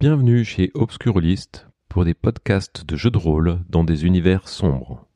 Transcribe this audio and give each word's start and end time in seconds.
Bienvenue 0.00 0.46
chez 0.46 0.70
Obscurlist 0.72 1.68
pour 1.90 2.06
des 2.06 2.14
podcasts 2.14 2.86
de 2.86 2.96
jeux 2.96 3.10
de 3.10 3.18
rôle 3.18 3.58
dans 3.68 3.84
des 3.84 4.06
univers 4.06 4.48
sombres. 4.48 5.06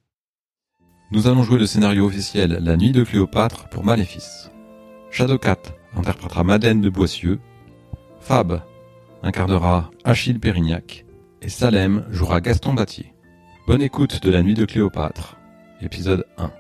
Nous 1.11 1.27
allons 1.27 1.43
jouer 1.43 1.59
le 1.59 1.65
scénario 1.65 2.05
officiel 2.05 2.59
La 2.61 2.77
Nuit 2.77 2.93
de 2.93 3.03
Cléopâtre 3.03 3.71
pour 3.71 3.83
Maléfice. 3.83 4.51
Shadowcat 5.11 5.57
interprétera 5.97 6.45
Madeleine 6.45 6.83
de 6.83 6.91
Boissieu, 6.91 7.41
Fab 8.21 8.61
incarnera 9.23 9.91
Achille 10.05 10.39
Pérignac 10.39 11.07
et 11.41 11.49
Salem 11.49 12.05
jouera 12.11 12.43
Gaston 12.43 12.75
Battier. 12.75 13.15
Bonne 13.67 13.81
écoute 13.81 14.23
de 14.23 14.31
La 14.31 14.43
Nuit 14.43 14.53
de 14.53 14.67
Cléopâtre, 14.67 15.39
épisode 15.81 16.27
1. 16.37 16.53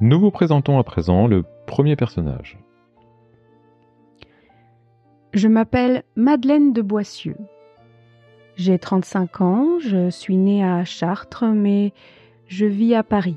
Nous 0.00 0.18
vous 0.18 0.32
présentons 0.32 0.80
à 0.80 0.82
présent 0.82 1.28
le 1.28 1.44
premier 1.68 1.94
personnage. 1.94 2.58
Je 5.36 5.48
m'appelle 5.48 6.02
Madeleine 6.16 6.72
de 6.72 6.80
Boissieu. 6.80 7.36
J'ai 8.54 8.78
35 8.78 9.42
ans, 9.42 9.78
je 9.80 10.08
suis 10.08 10.38
née 10.38 10.64
à 10.64 10.86
Chartres, 10.86 11.44
mais 11.44 11.92
je 12.46 12.64
vis 12.64 12.94
à 12.94 13.02
Paris. 13.02 13.36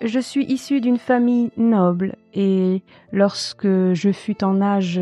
Je 0.00 0.18
suis 0.18 0.44
issue 0.46 0.80
d'une 0.80 0.98
famille 0.98 1.52
noble 1.56 2.16
et 2.34 2.82
lorsque 3.12 3.68
je 3.68 4.10
fus 4.10 4.34
en 4.42 4.60
âge 4.60 5.00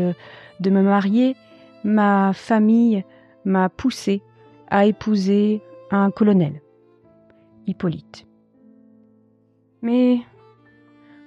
de 0.59 0.69
me 0.69 0.83
marier, 0.83 1.35
ma 1.83 2.33
famille 2.33 3.03
m'a 3.43 3.67
poussée 3.67 4.21
à 4.69 4.85
épouser 4.85 5.63
un 5.89 6.11
colonel, 6.11 6.61
Hippolyte. 7.65 8.27
Mais 9.81 10.19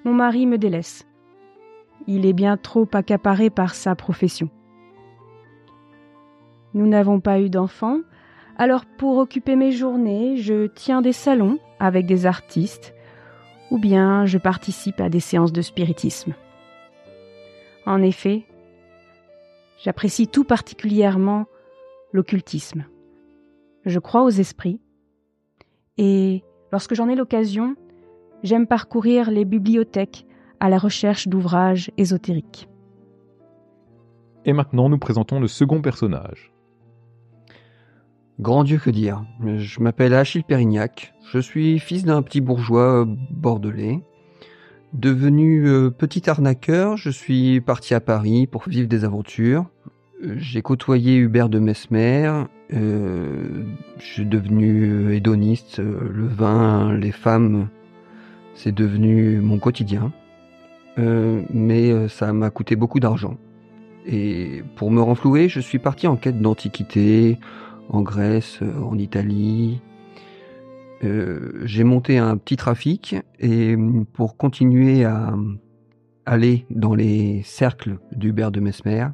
mon 0.05 0.14
mari 0.14 0.46
me 0.46 0.56
délaisse. 0.56 1.05
Il 2.06 2.27
est 2.27 2.33
bien 2.33 2.56
trop 2.56 2.88
accaparé 2.92 3.50
par 3.50 3.74
sa 3.74 3.94
profession. 3.94 4.50
Nous 6.74 6.86
n'avons 6.86 7.20
pas 7.20 7.41
eu 7.41 7.48
d'enfants, 7.48 8.00
alors 8.56 8.84
pour 8.84 9.19
occuper 9.19 9.56
mes 9.56 9.72
journées, 9.72 10.36
je 10.36 10.66
tiens 10.66 11.02
des 11.02 11.12
salons 11.12 11.58
avec 11.78 12.06
des 12.06 12.27
artistes, 12.27 12.94
ou 13.70 13.78
bien 13.78 14.27
je 14.27 14.38
participe 14.38 15.00
à 15.00 15.08
des 15.08 15.20
séances 15.20 15.52
de 15.52 15.62
spiritisme. 15.62 16.34
En 17.86 18.02
effet, 18.02 18.44
j'apprécie 19.83 20.28
tout 20.28 20.44
particulièrement 20.44 21.46
l'occultisme. 22.12 22.84
Je 23.84 23.98
crois 23.98 24.22
aux 24.22 24.30
esprits, 24.30 24.80
et 25.98 26.42
lorsque 26.72 26.94
j'en 26.94 27.08
ai 27.08 27.14
l'occasion, 27.14 27.77
j'aime 28.42 28.66
parcourir 28.66 29.30
les 29.30 29.44
bibliothèques 29.44 30.27
à 30.65 30.70
la 30.70 30.79
recherche 30.79 31.29
d'ouvrages 31.29 31.91
ésotériques. 31.98 32.70
Et 34.47 34.55
maintenant, 34.55 34.89
nous 34.89 34.97
présentons 34.97 35.39
le 35.39 35.47
second 35.47 35.83
personnage. 35.83 36.55
Grand 38.41 38.65
Dieu 38.65 38.79
que 38.79 38.89
dire. 38.89 39.27
Je 39.45 39.81
m'appelle 39.81 40.15
Achille 40.15 40.42
Pérignac. 40.42 41.12
Je 41.31 41.39
suis 41.39 41.79
fils 41.81 42.07
d'un 42.07 42.23
petit 42.23 42.41
bourgeois 42.41 43.07
bordelais. 43.31 44.01
Devenu 44.95 45.69
euh, 45.69 45.91
petit 45.91 46.31
arnaqueur, 46.31 46.97
je 46.97 47.11
suis 47.11 47.61
parti 47.61 47.92
à 47.92 48.01
Paris 48.01 48.47
pour 48.47 48.67
vivre 48.67 48.89
des 48.89 49.05
aventures. 49.05 49.67
Euh, 50.25 50.37
j'ai 50.39 50.62
côtoyé 50.62 51.19
Hubert 51.19 51.51
de 51.51 51.59
Mesmer. 51.59 52.45
Euh, 52.73 53.67
je 53.98 54.05
suis 54.05 54.25
devenu 54.25 55.12
hédoniste. 55.15 55.79
Le 55.79 56.27
vin, 56.27 56.97
les 56.97 57.12
femmes, 57.12 57.69
c'est 58.55 58.75
devenu 58.75 59.41
mon 59.42 59.59
quotidien. 59.59 60.11
Mais 60.97 62.09
ça 62.09 62.33
m'a 62.33 62.50
coûté 62.50 62.77
beaucoup 62.77 63.00
d'argent. 63.00 63.37
Et 64.06 64.62
pour 64.77 64.91
me 64.91 65.01
renflouer, 65.01 65.48
je 65.48 65.61
suis 65.61 65.78
parti 65.78 66.06
en 66.06 66.17
quête 66.17 66.41
d'antiquité, 66.41 67.39
en 67.89 68.02
Grèce, 68.02 68.58
euh, 68.63 68.83
en 68.83 68.98
Italie. 68.98 69.80
Euh, 71.02 71.61
j'ai 71.64 71.85
monté 71.85 72.18
un 72.18 72.36
petit 72.36 72.57
trafic 72.57 73.17
et 73.39 73.77
pour 74.13 74.36
continuer 74.36 75.05
à 75.05 75.35
aller 76.27 76.67
dans 76.70 76.95
les 76.95 77.42
cercles 77.45 77.98
d'Hubert 78.13 78.51
de 78.51 78.61
Mesmer, 78.61 79.08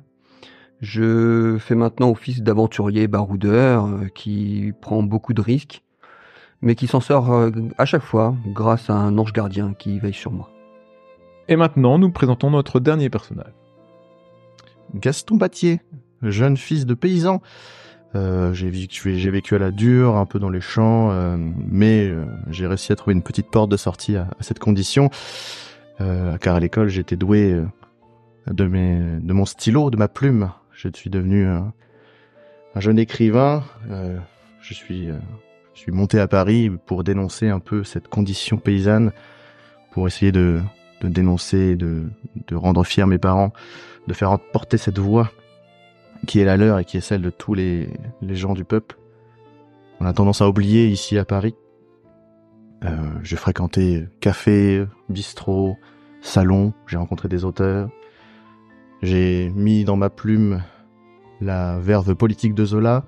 je 0.80 1.56
fais 1.58 1.74
maintenant 1.74 2.10
office 2.10 2.42
d'aventurier 2.42 3.08
baroudeur 3.08 3.86
euh, 3.86 4.06
qui 4.14 4.72
prend 4.80 5.02
beaucoup 5.02 5.34
de 5.34 5.40
risques, 5.40 5.82
mais 6.62 6.74
qui 6.74 6.86
s'en 6.86 7.00
sort 7.00 7.50
à 7.78 7.84
chaque 7.86 8.02
fois 8.02 8.34
grâce 8.48 8.90
à 8.90 8.94
un 8.94 9.16
ange 9.18 9.32
gardien 9.32 9.72
qui 9.72 9.98
veille 9.98 10.12
sur 10.12 10.30
moi. 10.30 10.50
Et 11.50 11.56
maintenant, 11.56 11.98
nous 11.98 12.10
présentons 12.10 12.48
notre 12.48 12.78
dernier 12.78 13.10
personnage. 13.10 13.52
Gaston 14.94 15.34
Battier, 15.34 15.80
jeune 16.22 16.56
fils 16.56 16.86
de 16.86 16.94
paysan, 16.94 17.42
euh, 18.14 18.52
j'ai 18.52 18.70
vécu, 18.70 19.54
à 19.56 19.58
la 19.58 19.72
dure, 19.72 20.16
un 20.16 20.26
peu 20.26 20.38
dans 20.38 20.48
les 20.48 20.60
champs, 20.60 21.10
euh, 21.10 21.36
mais 21.68 22.06
euh, 22.08 22.24
j'ai 22.50 22.68
réussi 22.68 22.92
à 22.92 22.96
trouver 22.96 23.14
une 23.14 23.22
petite 23.22 23.50
porte 23.50 23.68
de 23.68 23.76
sortie 23.76 24.16
à, 24.16 24.28
cette 24.38 24.60
condition, 24.60 25.10
car 25.98 26.54
à 26.54 26.60
l'école 26.60 26.88
j'étais 26.88 27.16
doué 27.16 27.60
de, 28.46 28.64
mon 28.64 29.44
stylo, 29.44 29.90
de 29.90 29.96
ma 29.96 30.08
plume. 30.08 30.50
Je 30.72 30.88
suis 30.94 31.10
devenu 31.10 31.46
un 31.46 31.72
jeune 32.76 32.98
écrivain. 32.98 33.64
je 34.62 34.72
suis 34.72 35.92
monté 35.92 36.20
à 36.20 36.26
Paris 36.26 36.70
pour 36.86 37.04
dénoncer 37.04 37.48
un 37.48 37.58
peu 37.60 37.84
cette 37.84 38.08
condition 38.08 38.56
paysanne, 38.56 39.12
pour 39.90 40.06
essayer 40.06 40.32
de, 40.32 40.62
de 41.00 41.08
dénoncer, 41.08 41.76
de, 41.76 42.04
de 42.46 42.56
rendre 42.56 42.84
fiers 42.84 43.06
mes 43.06 43.18
parents, 43.18 43.52
de 44.06 44.14
faire 44.14 44.38
porter 44.52 44.76
cette 44.76 44.98
voix 44.98 45.30
qui 46.26 46.40
est 46.40 46.44
la 46.44 46.56
leur 46.56 46.78
et 46.78 46.84
qui 46.84 46.96
est 46.96 47.00
celle 47.00 47.22
de 47.22 47.30
tous 47.30 47.54
les, 47.54 47.88
les 48.20 48.34
gens 48.34 48.54
du 48.54 48.64
peuple. 48.64 48.96
On 50.00 50.06
a 50.06 50.12
tendance 50.12 50.40
à 50.40 50.48
oublier 50.48 50.86
ici 50.88 51.18
à 51.18 51.24
Paris. 51.24 51.54
Euh, 52.84 52.96
j'ai 53.22 53.36
fréquenté 53.36 54.06
café, 54.20 54.86
bistrot, 55.08 55.76
salon, 56.22 56.72
j'ai 56.86 56.96
rencontré 56.96 57.28
des 57.28 57.44
auteurs. 57.44 57.90
J'ai 59.02 59.50
mis 59.50 59.84
dans 59.84 59.96
ma 59.96 60.10
plume 60.10 60.62
la 61.40 61.78
verve 61.78 62.14
politique 62.14 62.54
de 62.54 62.64
Zola 62.64 63.04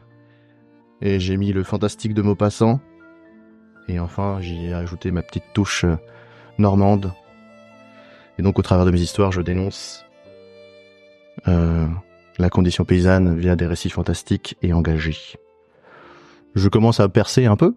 et 1.01 1.21
j'ai 1.21 1.37
mis 1.37 1.53
le 1.53 1.65
fantastique 1.65 2.15
de 2.15 2.23
Maupassant. 2.23 2.81
Et 3.89 3.99
enfin, 3.99 4.41
j'y 4.41 4.67
ai 4.67 4.75
ajouté 4.75 5.11
ma 5.11 5.23
petite 5.23 5.45
touche 5.53 5.85
normande. 6.59 7.13
Et 8.43 8.45
donc, 8.45 8.59
au 8.59 8.63
travers 8.63 8.85
de 8.85 8.91
mes 8.91 9.01
histoires, 9.01 9.31
je 9.31 9.41
dénonce 9.41 10.05
euh, 11.47 11.87
la 12.39 12.51
condition 12.51 12.85
paysanne 12.85 13.39
via 13.39 13.55
des 13.55 13.67
récits 13.67 13.89
fantastiques 13.89 14.57
et 14.63 14.73
engagés. 14.73 15.39
Je 16.57 16.69
commence 16.69 16.99
à 16.99 17.09
percer 17.09 17.47
un 17.47 17.55
peu, 17.55 17.77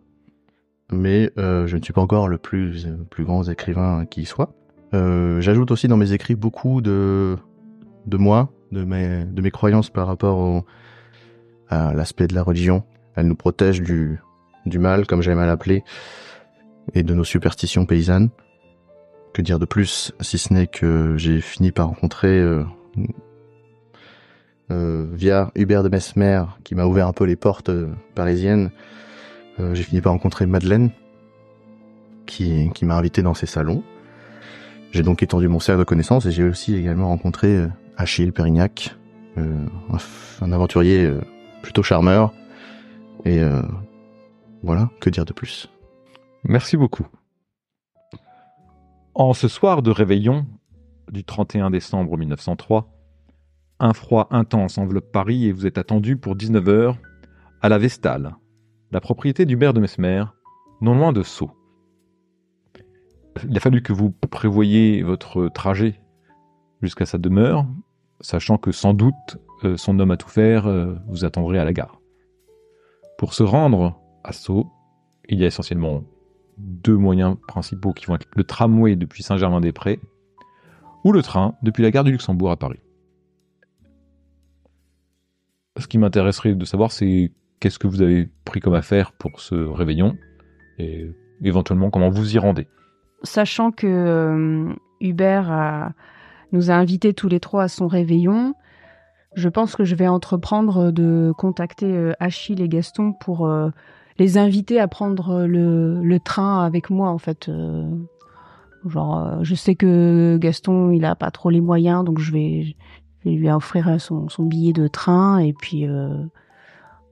mais 0.91 1.29
euh, 1.37 1.67
je 1.67 1.77
ne 1.77 1.83
suis 1.83 1.93
pas 1.93 2.01
encore 2.01 2.27
le 2.27 2.39
plus, 2.39 2.87
grand 3.19 3.43
écrivain 3.43 4.07
qui 4.07 4.25
soit. 4.25 4.55
Euh, 4.95 5.39
J'ajoute 5.39 5.69
aussi 5.69 5.87
dans 5.87 5.97
mes 5.97 6.13
écrits 6.13 6.33
beaucoup 6.33 6.81
de, 6.81 7.37
moi, 8.11 8.49
de 8.71 8.83
mes, 8.83 9.51
croyances 9.51 9.91
par 9.91 10.07
rapport 10.07 10.63
à 11.69 11.93
l'aspect 11.93 12.25
de 12.25 12.33
la 12.33 12.41
religion. 12.41 12.83
Elle 13.13 13.27
nous 13.27 13.35
protège 13.35 13.83
du, 13.83 14.19
du 14.65 14.79
mal, 14.79 15.05
comme 15.05 15.21
j'aime 15.21 15.37
à 15.37 15.45
l'appeler, 15.45 15.83
et 16.95 17.03
de 17.03 17.13
nos 17.13 17.23
superstitions 17.23 17.85
paysannes. 17.85 18.31
Que 19.35 19.41
dire 19.41 19.59
de 19.59 19.65
plus, 19.65 20.13
si 20.21 20.37
ce 20.37 20.53
n'est 20.53 20.65
que 20.65 21.17
j'ai 21.17 21.41
fini 21.41 21.73
par 21.73 21.89
rencontrer 21.89 22.39
euh, 22.39 22.63
euh, 24.71 25.09
via 25.11 25.51
Hubert 25.55 25.83
de 25.83 25.89
Mesmer, 25.89 26.45
qui 26.63 26.73
m'a 26.73 26.85
ouvert 26.85 27.05
un 27.05 27.11
peu 27.11 27.25
les 27.25 27.35
portes 27.35 27.67
euh, 27.67 27.89
parisiennes, 28.15 28.71
j'ai 29.73 29.83
fini 29.83 29.99
par 29.99 30.13
rencontrer 30.13 30.45
Madeleine, 30.45 30.89
qui, 32.25 32.69
qui 32.73 32.85
m'a 32.85 32.95
invité 32.95 33.23
dans 33.23 33.33
ses 33.33 33.45
salons. 33.45 33.83
J'ai 34.91 35.03
donc 35.03 35.21
étendu 35.21 35.49
mon 35.49 35.59
cercle 35.59 35.79
de 35.79 35.83
connaissances 35.83 36.25
et 36.27 36.31
j'ai 36.31 36.43
aussi 36.43 36.73
également 36.73 37.09
rencontré 37.09 37.67
Achille 37.97 38.31
Pérignac, 38.31 38.95
un, 39.35 40.51
aventurier 40.53 41.11
plutôt 41.61 41.83
charmeur. 41.83 42.33
Et 43.25 43.41
voilà, 44.63 44.89
que 45.01 45.09
dire 45.09 45.25
de 45.25 45.33
plus? 45.33 45.69
Merci 46.45 46.77
beaucoup. 46.77 47.05
En 49.17 49.31
ce 49.31 49.47
soir 49.47 49.81
de 49.81 49.91
réveillon 49.91 50.45
du 51.09 51.23
31 51.23 51.69
décembre 51.69 52.17
1903, 52.17 52.91
un 53.79 53.93
froid 53.93 54.27
intense 54.29 54.77
enveloppe 54.77 55.09
Paris 55.09 55.45
et 55.45 55.53
vous 55.53 55.65
êtes 55.65 55.77
attendu 55.77 56.17
pour 56.17 56.35
19h 56.35 56.97
à 57.61 57.69
la 57.69 57.77
Vestale, 57.77 58.35
la 58.91 58.99
propriété 58.99 59.45
du 59.45 59.55
maire 59.55 59.73
de 59.73 59.79
Mesmer, 59.79 60.25
non 60.81 60.95
loin 60.95 61.13
de 61.13 61.23
Sceaux. 61.23 61.51
Il 63.47 63.55
a 63.55 63.61
fallu 63.61 63.81
que 63.81 63.93
vous 63.93 64.11
prévoyiez 64.11 65.01
votre 65.01 65.47
trajet 65.47 66.01
jusqu'à 66.81 67.05
sa 67.05 67.17
demeure, 67.17 67.65
sachant 68.19 68.57
que 68.57 68.73
sans 68.73 68.93
doute 68.93 69.37
euh, 69.63 69.77
son 69.77 69.97
homme 69.97 70.11
à 70.11 70.17
tout 70.17 70.27
faire 70.27 70.67
euh, 70.67 70.93
vous 71.07 71.23
attendrait 71.23 71.59
à 71.59 71.63
la 71.63 71.71
gare. 71.71 72.01
Pour 73.17 73.33
se 73.33 73.43
rendre 73.43 73.97
à 74.25 74.33
Sceaux, 74.33 74.67
il 75.29 75.39
y 75.39 75.45
a 75.45 75.47
essentiellement 75.47 76.03
deux 76.57 76.95
moyens 76.95 77.37
principaux 77.47 77.93
qui 77.93 78.05
vont 78.05 78.15
être 78.15 78.27
le 78.35 78.43
tramway 78.43 78.95
depuis 78.95 79.23
Saint-Germain-des-Prés 79.23 79.99
ou 81.03 81.11
le 81.11 81.21
train 81.21 81.55
depuis 81.61 81.83
la 81.83 81.91
gare 81.91 82.03
du 82.03 82.11
Luxembourg 82.11 82.51
à 82.51 82.57
Paris. 82.57 82.79
ce 85.77 85.87
qui 85.87 85.97
m'intéresserait 85.97 86.55
de 86.55 86.65
savoir, 86.65 86.91
c'est 86.93 87.33
qu'est-ce 87.59 87.79
que 87.79 87.87
vous 87.87 88.01
avez 88.01 88.29
pris 88.45 88.61
comme 88.61 88.75
affaire 88.75 89.11
pour 89.11 89.41
ce 89.41 89.55
réveillon 89.55 90.15
et 90.79 91.11
éventuellement 91.43 91.89
comment 91.89 92.09
vous 92.09 92.33
y 92.33 92.39
rendez. 92.39 92.67
Sachant 93.23 93.71
que 93.71 93.85
euh, 93.85 94.73
Hubert 95.01 95.93
nous 96.53 96.71
a 96.71 96.75
invités 96.75 97.13
tous 97.13 97.27
les 97.27 97.41
trois 97.41 97.63
à 97.63 97.67
son 97.67 97.87
réveillon, 97.87 98.55
je 99.35 99.49
pense 99.49 99.75
que 99.75 99.83
je 99.83 99.95
vais 99.95 100.07
entreprendre 100.07 100.91
de 100.91 101.33
contacter 101.37 101.85
euh, 101.85 102.13
Achille 102.19 102.61
et 102.61 102.69
Gaston 102.69 103.13
pour 103.13 103.47
euh, 103.47 103.69
les 104.17 104.37
inviter 104.37 104.79
à 104.79 104.87
prendre 104.87 105.45
le, 105.45 106.01
le 106.01 106.19
train 106.19 106.63
avec 106.63 106.89
moi 106.89 107.09
en 107.09 107.17
fait. 107.17 107.49
euh. 107.49 107.89
genre, 108.85 109.17
euh, 109.17 109.39
je 109.41 109.55
sais 109.55 109.75
que 109.75 110.37
Gaston 110.37 110.91
il 110.91 111.05
a 111.05 111.15
pas 111.15 111.31
trop 111.31 111.49
les 111.49 111.61
moyens, 111.61 112.03
donc 112.03 112.19
je 112.19 112.31
vais, 112.31 112.75
lui 113.25 113.49
offrir 113.49 113.99
son, 113.99 114.27
billet 114.39 114.73
de 114.73 114.87
train 114.87 115.39
et 115.39 115.53
puis 115.53 115.87
euh, 115.87 116.23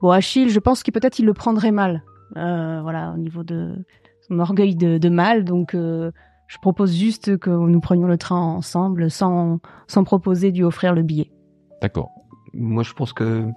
bon 0.00 0.10
Achille, 0.10 0.48
je 0.48 0.60
pense 0.60 0.82
qu'il 0.82 0.92
peut-être 0.92 1.18
il 1.18 1.26
le 1.26 1.34
prendrait 1.34 1.72
mal, 1.72 2.04
euh, 2.36 2.80
voilà 2.82 3.12
au 3.12 3.18
niveau 3.18 3.42
de 3.42 3.74
son 4.28 4.38
orgueil 4.38 4.74
de, 4.74 5.08
mâle, 5.08 5.44
donc 5.44 5.74
euh, 5.74 6.10
je 6.46 6.58
propose 6.58 6.94
juste 6.94 7.36
que 7.38 7.50
nous 7.50 7.80
prenions 7.80 8.06
le 8.06 8.16
train 8.16 8.40
ensemble 8.40 9.10
sans, 9.10 9.58
sans 9.86 10.04
proposer 10.04 10.52
de 10.52 10.56
lui 10.58 10.64
offrir 10.64 10.94
le 10.94 11.02
billet. 11.02 11.30
D'accord. 11.82 12.10
Moi, 12.52 12.82
je 12.84 12.92
pense 12.92 13.12
que 13.12 13.48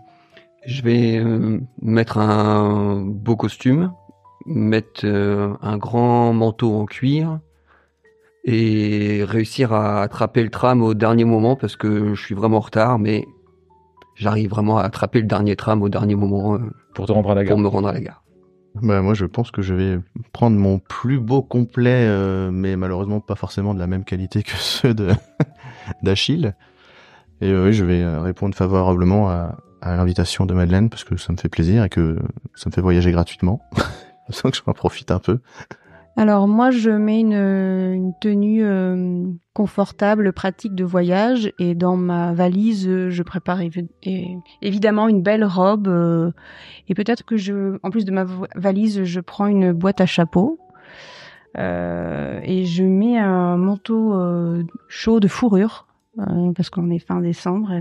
je 0.68 0.82
vais 0.82 1.18
euh, 1.18 1.60
mettre 1.82 2.18
un 2.18 3.02
beau 3.02 3.38
costume, 3.38 3.94
mettre 4.46 5.02
euh, 5.06 5.54
un 5.62 5.78
grand 5.78 6.34
manteau 6.34 6.76
en 6.76 6.86
cuir 6.86 7.40
et 8.44 9.24
réussir 9.24 9.72
à 9.72 10.02
attraper 10.02 10.44
le 10.44 10.50
tram 10.50 10.84
au 10.84 10.94
dernier 10.94 11.24
moment 11.24 11.56
parce 11.56 11.78
que 11.78 12.14
je 12.14 12.22
suis 12.22 12.36
vraiment 12.36 12.58
en 12.58 12.62
retard, 12.62 13.00
mais 13.00 13.26
j'arrive 14.16 14.50
vraiment 14.50 14.78
à 14.78 14.84
attraper 14.84 15.22
le 15.22 15.28
dernier 15.28 15.56
tram 15.56 15.82
au 15.82 15.90
dernier 15.90 16.16
moment 16.16 16.56
euh, 16.56 16.60
Pour 16.94 17.06
te 17.06 17.14
rendre 17.14 17.32
à 17.32 17.36
la 17.36 17.46
gare. 17.46 17.54
pour 17.54 17.60
me 17.60 17.68
rendre 17.68 17.88
à 17.88 17.94
la 17.94 18.02
gare. 18.02 18.24
Bah, 18.82 19.02
moi, 19.02 19.14
je 19.14 19.26
pense 19.26 19.52
que 19.52 19.62
je 19.62 19.74
vais 19.74 20.00
prendre 20.34 20.58
mon 20.58 20.80
plus 20.80 21.20
beau 21.20 21.42
complet, 21.42 22.06
euh, 22.08 22.52
mais 22.52 22.76
malheureusement 22.76 23.22
pas 23.22 23.36
forcément 23.36 23.74
de 23.74 23.80
la 23.80 23.88
même 23.88 24.04
qualité 24.04 24.44
que 24.44 24.52
ceux 24.58 24.94
d'Achille. 26.04 26.56
Et 27.40 27.52
euh, 27.52 27.68
oui, 27.68 27.74
je 27.74 27.86
vais 27.86 28.06
répondre 28.20 28.54
favorablement 28.54 29.30
à, 29.30 29.58
à 29.82 29.96
l'invitation 29.96 30.46
de 30.46 30.54
Madeleine 30.54 30.90
parce 30.90 31.04
que 31.04 31.18
ça 31.18 31.32
me 31.34 31.38
fait 31.38 31.50
plaisir 31.50 31.84
et 31.84 31.90
que 31.90 32.18
ça 32.56 32.70
me 32.70 32.74
fait 32.74 32.82
voyager 32.82 33.12
gratuitement. 33.12 33.62
Sens 34.30 34.52
que 34.52 34.58
je 34.58 34.64
m'en 34.68 34.74
profite 34.74 35.12
un 35.12 35.20
peu. 35.20 35.40
Alors 36.20 36.48
moi, 36.48 36.72
je 36.72 36.90
mets 36.90 37.20
une, 37.20 38.12
tenue 38.20 38.66
euh, 38.66 39.28
confortable, 39.54 40.34
pratique 40.34 40.74
de 40.74 40.84
voyage, 40.84 41.54
et 41.60 41.76
dans 41.76 41.96
ma 41.96 42.34
valise, 42.34 43.10
je 43.10 43.24
prépare 43.24 43.60
évidemment 44.64 45.08
une 45.08 45.22
belle 45.22 45.46
robe, 45.46 45.88
euh, 45.88 46.32
et 46.88 46.96
peut-être 46.96 47.24
que 47.24 47.38
je, 47.38 47.78
en 47.84 47.92
plus 47.92 48.04
de 48.04 48.12
ma 48.12 48.26
valise, 48.56 49.04
je 49.04 49.20
prends 49.20 49.46
une 49.46 49.74
boîte 49.74 50.02
à 50.02 50.08
chapeau, 50.08 50.60
euh, 51.60 52.40
et 52.44 52.66
je 52.66 52.84
mets 52.84 53.20
un 53.20 53.58
manteau 53.58 54.16
chaud 54.88 55.20
de 55.20 55.28
fourrure, 55.28 55.86
parce 56.56 56.72
qu'on 56.72 56.90
est 56.90 56.98
fin 56.98 57.22
décembre 57.22 57.72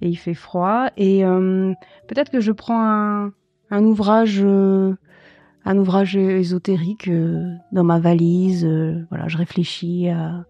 et, 0.00 0.08
il 0.08 0.16
fait 0.16 0.34
froid, 0.34 0.88
et 0.96 1.24
euh, 1.24 1.72
peut-être 2.06 2.30
que 2.30 2.40
je 2.40 2.52
prends 2.52 3.30
un, 3.70 3.84
ouvrage. 3.84 4.40
euh, 4.42 4.94
un 5.64 5.76
ouvrage 5.76 6.16
ésotérique 6.16 7.08
euh, 7.08 7.54
dans 7.72 7.84
ma 7.84 7.98
valise. 7.98 8.64
euh, 8.64 9.04
voilà, 9.10 9.28
je 9.28 9.36
réfléchis 9.36 10.08
à 10.08 10.46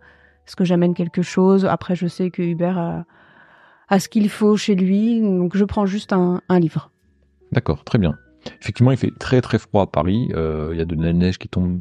ce 0.47 0.55
que 0.55 0.65
j'amène 0.65 0.95
quelque 0.95 1.23
chose. 1.23 1.67
Après, 1.67 1.97
je 1.97 2.07
sais 2.07 2.31
que 2.31 2.43
Hubert 2.43 3.05
a, 3.89 3.99
ce 3.99 4.09
qu'il 4.09 4.29
faut 4.29 4.57
chez 4.57 4.75
lui, 4.75 5.21
donc 5.21 5.57
je 5.57 5.65
prends 5.65 5.87
juste 5.87 6.13
un, 6.13 6.41
livre. 6.51 6.91
D'accord, 7.53 7.85
très 7.85 7.99
bien. 7.99 8.17
Effectivement, 8.61 8.93
il 8.93 8.97
fait 8.97 9.13
très 9.19 9.41
très 9.41 9.59
froid 9.59 9.83
à 9.83 9.87
Paris. 9.87 10.29
Il 10.31 10.77
y 10.77 10.81
a 10.81 10.85
de 10.85 10.95
la 10.95 11.13
neige 11.13 11.39
qui 11.39 11.49
tombe 11.49 11.81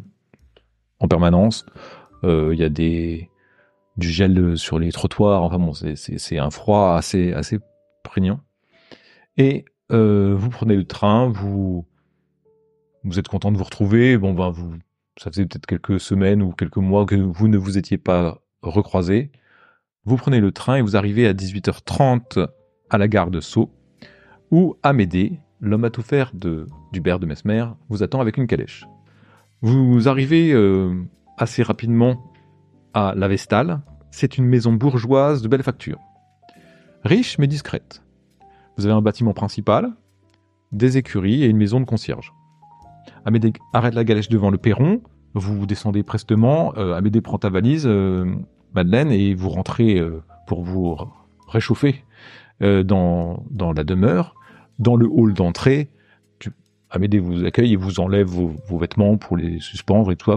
en 1.00 1.08
permanence. 1.08 1.66
Il 2.24 2.56
y 2.56 2.64
a 2.64 2.70
des 2.70 3.30
du 3.98 4.10
gel 4.10 4.58
sur 4.58 4.80
les 4.80 4.92
trottoirs. 4.92 5.44
Enfin 5.44 5.60
bon, 5.60 5.74
c'est- 5.74 6.38
un 6.38 6.50
froid 6.50 6.96
assez 6.96 7.34
assez 7.34 7.60
prégnant. 8.04 8.40
Et 9.38 9.66
euh, 9.92 10.36
vous 10.38 10.50
prenez 10.50 10.76
le 10.76 10.86
train, 10.86 11.30
vous 11.30 11.86
vous 13.04 13.20
êtes 13.20 13.28
content 13.28 13.52
de 13.52 13.58
vous 13.58 13.64
retrouver. 13.64 14.18
Bon 14.18 14.34
ben 14.34 14.50
vous, 14.50 14.74
ça 15.18 15.32
faisait 15.32 15.46
peut-être 15.46 15.66
quelques 15.66 16.00
semaines 16.00 16.42
ou 16.42 16.52
quelques 16.52 16.78
mois 16.78 17.06
que 17.06 17.16
vous 17.16 17.48
ne 17.48 17.58
vous 17.58 17.78
étiez 17.78 17.98
pas 17.98 18.42
recroisés. 18.62 19.32
Vous 20.06 20.18
prenez 20.18 20.40
le 20.40 20.52
train 20.52 20.76
et 20.76 20.82
vous 20.82 20.96
arrivez 20.96 21.28
à 21.28 21.34
18h30 21.34 22.48
à 22.90 22.98
la 22.98 23.08
gare 23.08 23.30
de 23.32 23.42
Sceaux, 23.42 23.70
où 24.52 24.76
Amédée, 24.84 25.40
l'homme 25.60 25.84
à 25.84 25.90
tout 25.90 26.02
faire 26.02 26.32
de 26.34 26.66
d'Hubert 26.94 27.20
de 27.20 27.26
Mesmer, 27.26 27.66
vous 27.90 28.04
attend 28.04 28.22
avec 28.22 28.38
une 28.38 28.48
calèche. 28.48 28.86
Vous 29.62 30.08
arrivez 30.08 30.54
euh, 30.54 30.94
assez 31.38 31.64
rapidement 31.64 32.32
à 32.98 33.14
La 33.16 33.28
Vestale. 33.28 33.82
C'est 34.10 34.40
une 34.40 34.46
maison 34.46 34.74
bourgeoise 34.74 35.44
de 35.44 35.48
belle 35.48 35.62
facture. 35.62 36.00
Riche 37.04 37.38
mais 37.38 37.46
discrète. 37.46 38.02
Vous 38.76 38.88
avez 38.88 38.96
un 38.96 39.04
bâtiment 39.04 39.34
principal, 39.34 39.94
des 40.72 40.98
écuries 40.98 41.44
et 41.44 41.48
une 41.48 41.58
maison 41.58 41.80
de 41.80 41.86
concierge. 41.86 42.34
Amédée 43.24 43.54
arrête 43.72 43.94
la 43.94 44.04
calèche 44.04 44.30
devant 44.30 44.50
le 44.50 44.58
perron. 44.58 45.02
Vous 45.36 45.68
descendez 45.68 46.02
prestement. 46.02 46.74
Euh, 46.78 46.96
Amédée 46.96 47.22
prend 47.22 47.38
ta 47.38 47.50
valise, 47.50 47.86
euh, 47.86 48.26
Madeleine, 48.74 49.12
et 49.12 49.36
vous 49.36 49.50
rentrez 49.50 50.00
euh, 50.00 50.24
pour 50.48 50.64
vous 50.64 50.98
réchauffer 51.48 52.04
euh, 52.64 52.82
dans, 52.82 53.44
dans 53.52 53.74
la 53.74 53.84
demeure. 53.84 54.34
Dans 54.80 54.96
le 54.96 55.06
hall 55.06 55.34
d'entrée, 55.34 55.92
Amédée 56.90 57.20
vous 57.20 57.44
accueille 57.44 57.74
et 57.74 57.76
vous 57.76 58.00
enlève 58.00 58.28
vos, 58.28 58.78
vêtements 58.78 59.18
pour 59.18 59.36
les 59.36 59.60
suspendre 59.60 60.12
et 60.12 60.16
tout 60.16 60.32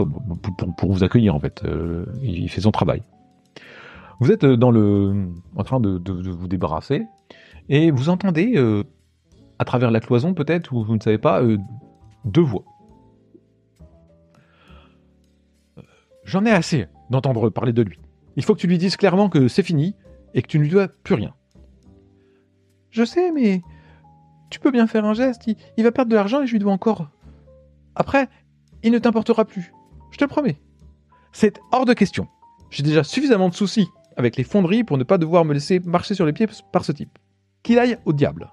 pour, 0.77 0.93
vous 0.93 1.05
accueillir 1.05 1.35
en 1.35 1.41
fait. 1.41 1.63
Euh, 1.65 2.05
il, 2.23 2.49
fait 2.49 2.63
son 2.63 2.73
travail. 2.73 3.03
Vous 4.19 4.33
êtes 4.33 4.43
euh, 4.43 4.57
dans 4.57 4.73
le, 4.73 5.29
en 5.55 5.63
train 5.63 5.79
de, 5.79 6.01
vous 6.11 6.49
débarrasser 6.49 7.07
et 7.69 7.93
vous 7.93 8.09
entendez 8.09 8.55
euh, 8.57 8.83
à 9.61 9.65
travers 9.65 9.93
la 9.93 10.01
cloison 10.01 10.35
peut-être 10.35 10.73
ou 10.73 10.83
vous 10.83 10.97
ne 10.97 11.01
savez 11.01 11.19
pas 11.19 11.41
deux 12.25 12.43
voix. 12.43 12.65
J'en 16.25 16.45
ai 16.45 16.51
assez 16.51 16.89
d'entendre 17.11 17.49
parler 17.51 17.73
de 17.73 17.83
lui. 17.83 18.01
Il 18.37 18.45
faut 18.45 18.55
que 18.55 18.61
tu 18.61 18.67
lui 18.67 18.79
dises 18.79 18.97
clairement 18.97 19.29
que 19.29 19.47
c'est 19.47 19.63
fini 19.63 19.95
et 20.35 20.43
que 20.43 20.49
tu 20.49 20.59
ne 20.59 20.65
lui 20.65 20.71
dois 20.71 20.89
plus 20.89 21.15
rien. 21.15 21.33
Je 22.91 23.05
sais, 23.05 23.31
mais 23.31 23.63
tu 24.51 24.61
peux 24.61 24.71
bien 24.71 24.87
faire 24.87 25.05
un 25.05 25.15
geste. 25.15 25.47
Il, 25.47 25.57
il 25.77 25.85
va 25.85 25.93
perdre 25.93 26.11
de 26.11 26.17
l'argent 26.17 26.43
et 26.43 26.47
je 26.47 26.53
lui 26.53 26.59
dois 26.59 26.73
encore. 26.73 27.09
Après, 27.95 28.29
il 28.83 28.93
ne 28.93 28.99
t'importera 28.99 29.45
plus. 29.45 29.73
Je 30.11 30.19
te 30.19 30.25
le 30.25 30.29
promets. 30.29 30.61
C'est 31.33 31.61
hors 31.73 31.85
de 31.87 31.93
question. 31.95 32.27
J'ai 32.71 32.83
déjà 32.83 33.05
suffisamment 33.05 33.49
de 33.49 33.55
soucis 33.55 33.89
avec 34.17 34.37
les 34.37 34.45
fonderies 34.45 34.85
pour 34.85 34.99
ne 34.99 35.05
pas 35.05 35.19
devoir 35.19 35.45
me 35.45 35.55
laisser 35.55 35.81
marcher 35.81 36.15
sur 36.15 36.27
les 36.27 36.33
pieds 36.33 36.49
par 36.73 36.85
ce 36.85 36.93
type. 36.93 37.19
Qu'il 37.63 37.79
aille 37.79 37.97
au 38.05 38.13
diable. 38.13 38.51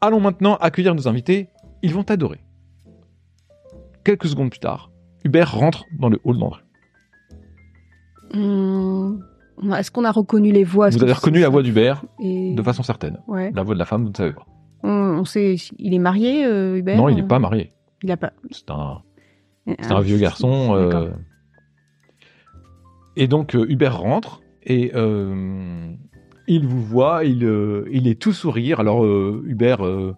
Allons 0.00 0.20
maintenant 0.20 0.56
accueillir 0.56 0.94
nos 0.94 1.08
invités. 1.08 1.48
Ils 1.82 1.92
vont 1.94 2.04
t'adorer. 2.04 2.40
Quelques 4.04 4.26
secondes 4.28 4.50
plus 4.50 4.60
tard, 4.60 4.90
Hubert 5.24 5.52
rentre 5.54 5.84
dans 5.98 6.08
le 6.08 6.18
hall 6.24 6.38
d'entrée. 6.38 6.62
Hum, 8.34 9.24
Est-ce 9.76 9.90
qu'on 9.90 10.04
a 10.04 10.12
reconnu 10.12 10.52
les 10.52 10.64
voix? 10.64 10.90
Vous 10.90 11.02
avez 11.02 11.12
reconnu 11.12 11.40
la 11.40 11.48
voix 11.48 11.62
d'Hubert 11.62 12.04
Et- 12.20 12.54
de 12.54 12.62
façon 12.62 12.82
certaine. 12.82 13.18
Ouais. 13.26 13.50
La 13.54 13.62
voix 13.62 13.74
de 13.74 13.78
la 13.78 13.84
femme, 13.84 14.04
vous 14.04 14.10
ne 14.10 14.14
savez 14.16 14.32
pas. 14.32 14.46
On, 14.82 14.90
on 14.90 15.24
sait, 15.24 15.56
il 15.78 15.94
est 15.94 15.98
marié, 15.98 16.44
euh, 16.44 16.76
Hubert 16.76 16.96
non, 16.96 17.08
il 17.08 17.16
n'est 17.16 17.22
pas 17.22 17.38
marié. 17.38 17.72
Il 18.02 18.10
a 18.12 18.16
pas. 18.16 18.32
C'est 18.50 18.70
un, 18.70 19.02
Ah, 19.68 19.72
C'est 19.80 19.92
un 19.92 20.00
vieux 20.00 20.18
garçon. 20.18 20.74
euh. 20.74 21.10
Et 23.16 23.26
donc 23.26 23.54
euh, 23.56 23.66
Hubert 23.68 23.98
rentre 23.98 24.42
et 24.62 24.92
euh, 24.94 25.92
il 26.46 26.66
vous 26.66 26.82
voit, 26.82 27.24
il, 27.24 27.44
euh, 27.44 27.88
il 27.90 28.06
est 28.06 28.20
tout 28.20 28.32
sourire. 28.32 28.80
Alors 28.80 29.04
euh, 29.04 29.42
Hubert, 29.46 29.84
euh, 29.84 30.14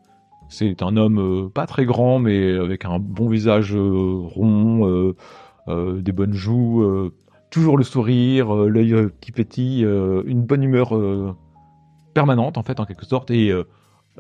c'est 0.49 0.83
un 0.83 0.97
homme 0.97 1.19
euh, 1.19 1.49
pas 1.49 1.67
très 1.67 1.87
grand, 1.87 2.19
mais 2.19 2.53
avec 2.53 2.85
un 2.85 2.99
bon 2.99 3.29
visage 3.29 3.75
euh, 3.75 4.21
rond, 4.23 4.87
euh, 4.87 5.17
euh, 5.69 6.01
des 6.03 6.13
bonnes 6.13 6.35
joues, 6.35 6.83
euh, 6.83 7.15
toujours 7.51 7.79
le 7.79 7.85
sourire, 7.85 8.55
euh, 8.55 8.69
l'œil 8.69 8.93
euh, 8.93 9.09
qui 9.21 9.33
pétille, 9.33 9.85
euh, 9.85 10.23
une 10.27 10.43
bonne 10.43 10.63
humeur 10.63 10.95
euh, 10.95 11.35
permanente 12.13 12.59
en 12.59 12.63
fait 12.63 12.81
en 12.81 12.85
quelque 12.85 13.07
sorte. 13.07 13.31
Et 13.31 13.51
euh, 13.51 13.61
euh, 13.61 13.65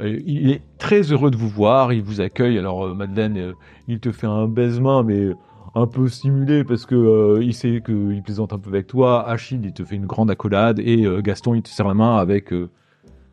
il 0.03 0.51
est 0.51 0.63
très 0.79 1.03
heureux 1.13 1.31
de 1.31 1.37
vous 1.37 1.49
voir, 1.49 1.93
il 1.93 2.03
vous 2.03 2.21
accueille. 2.21 2.59
Alors 2.59 2.87
euh, 2.87 2.95
Madeleine, 2.95 3.37
euh, 3.37 3.53
il 3.89 4.01
te 4.01 4.13
fait 4.13 4.27
un 4.27 4.47
baise-main, 4.47 5.03
mais 5.03 5.31
un 5.75 5.87
peu 5.87 6.09
simulé 6.09 6.65
parce 6.65 6.87
que 6.87 6.95
euh, 6.95 7.43
il 7.43 7.55
sait 7.55 7.83
qu'il 7.85 8.23
plaisante 8.23 8.53
un 8.53 8.59
peu 8.59 8.71
avec 8.71 8.87
toi. 8.87 9.29
Achille, 9.29 9.61
il 9.63 9.73
te 9.73 9.85
fait 9.85 9.97
une 9.97 10.07
grande 10.07 10.31
accolade 10.31 10.81
et 10.81 11.05
euh, 11.05 11.21
Gaston, 11.21 11.55
il 11.55 11.63
te 11.63 11.69
serre 11.69 11.89
la 11.89 11.95
main 11.95 12.17
avec 12.17 12.53
euh, 12.53 12.69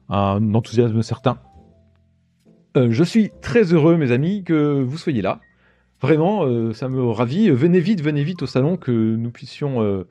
un 0.10 0.54
enthousiasme 0.54 1.02
certain. 1.02 1.38
Euh, 2.76 2.90
je 2.92 3.04
suis 3.04 3.32
très 3.42 3.74
heureux, 3.74 3.98
mes 3.98 4.12
amis, 4.12 4.44
que 4.44 4.82
vous 4.82 4.98
soyez 4.98 5.22
là. 5.22 5.40
Vraiment, 6.00 6.46
euh, 6.46 6.74
ça 6.74 6.90
me 6.90 7.04
ravit. 7.10 7.50
Venez 7.50 7.80
vite, 7.80 8.02
venez 8.02 8.24
vite 8.24 8.44
au 8.44 8.46
salon 8.46 8.78
que 8.78 8.92
nous 8.92 9.32
puissions 9.32 9.82
euh, 9.82 10.08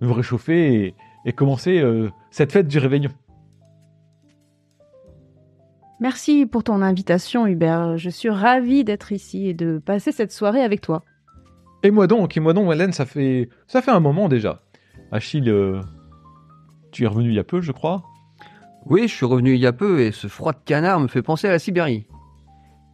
nous 0.00 0.12
réchauffer 0.12 0.74
et, 0.74 0.94
et 1.24 1.32
commencer 1.32 1.80
euh, 1.80 2.08
cette 2.30 2.52
fête 2.52 2.68
du 2.68 2.78
réveillon. 2.78 3.10
Merci 6.00 6.46
pour 6.46 6.62
ton 6.62 6.80
invitation, 6.80 7.46
Hubert. 7.46 7.98
Je 7.98 8.08
suis 8.08 8.30
ravie 8.30 8.84
d'être 8.84 9.10
ici 9.10 9.48
et 9.48 9.54
de 9.54 9.78
passer 9.84 10.12
cette 10.12 10.30
soirée 10.30 10.62
avec 10.62 10.80
toi. 10.80 11.02
Et 11.82 11.90
moi 11.90 12.06
donc, 12.06 12.36
et 12.36 12.40
moi 12.40 12.52
donc, 12.52 12.72
Hélène, 12.72 12.92
ça 12.92 13.04
fait, 13.04 13.48
ça 13.66 13.82
fait 13.82 13.90
un 13.90 13.98
moment 13.98 14.28
déjà. 14.28 14.62
Achille, 15.10 15.50
euh, 15.50 15.80
tu 16.92 17.02
es 17.02 17.06
revenu 17.08 17.30
il 17.30 17.34
y 17.34 17.38
a 17.40 17.44
peu, 17.44 17.60
je 17.60 17.72
crois. 17.72 18.04
Oui, 18.86 19.08
je 19.08 19.14
suis 19.14 19.26
revenu 19.26 19.54
il 19.54 19.60
y 19.60 19.66
a 19.66 19.72
peu 19.72 20.00
et 20.00 20.12
ce 20.12 20.28
froid 20.28 20.52
de 20.52 20.58
canard 20.64 21.00
me 21.00 21.08
fait 21.08 21.22
penser 21.22 21.48
à 21.48 21.50
la 21.50 21.58
Sibérie. 21.58 22.06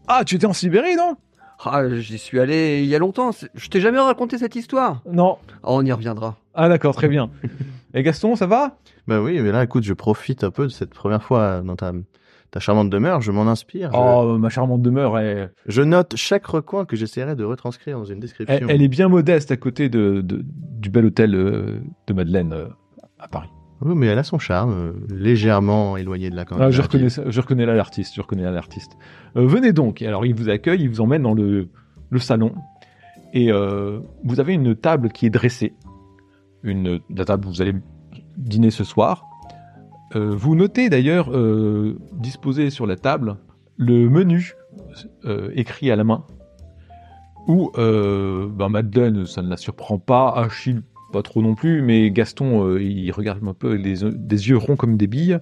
Ah, 0.08 0.24
tu 0.24 0.36
étais 0.36 0.46
en 0.46 0.54
Sibérie, 0.54 0.96
non? 0.96 1.16
Ah, 1.64 1.88
j'y 1.94 2.18
suis 2.18 2.40
allé 2.40 2.82
il 2.82 2.88
y 2.88 2.94
a 2.94 2.98
longtemps. 2.98 3.30
Je 3.54 3.68
t'ai 3.68 3.80
jamais 3.80 3.98
raconté 3.98 4.38
cette 4.38 4.56
histoire? 4.56 5.02
Non. 5.10 5.38
Ah, 5.62 5.72
on 5.72 5.84
y 5.84 5.92
reviendra. 5.92 6.36
Ah 6.54 6.68
d'accord, 6.68 6.94
très 6.94 7.08
bien. 7.08 7.30
Et 7.92 8.02
Gaston, 8.02 8.34
ça 8.34 8.46
va? 8.46 8.78
Bah 9.06 9.20
oui, 9.20 9.40
mais 9.40 9.52
là, 9.52 9.62
écoute, 9.62 9.84
je 9.84 9.92
profite 9.92 10.42
un 10.42 10.50
peu 10.50 10.64
de 10.64 10.72
cette 10.72 10.94
première 10.94 11.22
fois 11.22 11.60
dans 11.60 11.76
ta, 11.76 11.92
ta 12.54 12.60
charmante 12.60 12.88
demeure, 12.88 13.20
je 13.20 13.32
m'en 13.32 13.48
inspire. 13.48 13.90
je- 13.92 13.96
Oh, 13.98 14.38
ma 14.38 14.48
charmante 14.48 14.80
demeure, 14.80 15.18
elle, 15.18 15.52
Je 15.66 15.82
note 15.82 16.14
chaque 16.14 16.46
recoin 16.46 16.84
que 16.84 16.94
j'essaierai 16.94 17.34
de 17.34 17.42
retranscrire 17.42 17.98
dans 17.98 18.04
une 18.04 18.20
description. 18.20 18.56
elle, 18.68 18.70
elle 18.70 18.80
est 18.82 18.86
bien 18.88 19.08
modeste 19.08 19.50
à 19.50 19.56
côté 19.56 19.88
de, 19.88 20.20
de- 20.20 20.44
du 20.44 20.88
bel 20.88 21.04
hôtel 21.06 21.34
euh, 21.34 21.80
de 22.06 22.12
Madeleine 22.14 22.52
euh, 22.52 22.68
à 23.18 23.26
Paris. 23.26 23.48
Oui, 23.80 23.94
mais 23.96 24.06
elle 24.06 24.18
a 24.20 24.22
son 24.22 24.38
charme, 24.38 24.70
euh, 24.72 24.92
légèrement 25.12 25.96
éloigné 25.96 26.30
de 26.30 26.36
la 26.36 26.44
campagne. 26.44 26.66
Ah, 26.68 26.70
je 26.70 26.80
reconnais, 26.80 27.08
ça- 27.08 27.28
je 27.28 27.40
reconnais 27.40 27.66
là 27.66 27.74
l'artiste, 27.74 28.14
je 28.14 28.20
reconnais 28.20 28.44
là 28.44 28.52
l'artiste. 28.52 28.92
Euh, 29.36 29.46
venez 29.48 29.72
donc. 29.72 30.00
Alors, 30.02 30.24
il 30.24 30.34
vous 30.36 30.48
accueille, 30.48 30.80
il 30.82 30.88
vous 30.88 31.00
emmène 31.00 31.22
dans 31.22 31.34
le, 31.34 31.68
le 32.10 32.18
salon. 32.20 32.54
Et 33.32 33.50
euh, 33.50 33.98
vous 34.22 34.38
avez 34.38 34.54
une 34.54 34.76
table 34.76 35.08
qui 35.10 35.26
est 35.26 35.30
dressée. 35.30 35.74
Une, 36.62 37.00
la 37.10 37.24
table 37.24 37.46
où 37.46 37.50
vous 37.50 37.62
allez 37.62 37.74
dîner 38.36 38.70
ce 38.70 38.84
soir. 38.84 39.24
Euh, 40.16 40.34
vous 40.34 40.54
notez 40.54 40.88
d'ailleurs, 40.88 41.30
euh, 41.32 41.96
disposé 42.12 42.70
sur 42.70 42.86
la 42.86 42.96
table, 42.96 43.36
le 43.76 44.08
menu 44.08 44.54
euh, 45.24 45.50
écrit 45.54 45.90
à 45.90 45.96
la 45.96 46.04
main. 46.04 46.24
Où 47.46 47.70
ben 47.76 48.70
Madeleine, 48.70 49.26
ça 49.26 49.42
ne 49.42 49.50
la 49.50 49.58
surprend 49.58 49.98
pas. 49.98 50.30
Achille, 50.30 50.80
pas 51.12 51.20
trop 51.20 51.42
non 51.42 51.54
plus. 51.54 51.82
Mais 51.82 52.10
Gaston, 52.10 52.78
il 52.78 53.10
regarde 53.10 53.46
un 53.46 53.52
peu 53.52 53.78
des, 53.78 54.02
yeux 54.48 54.56
ronds 54.56 54.76
comme 54.76 54.96
des 54.96 55.06
billes. 55.06 55.40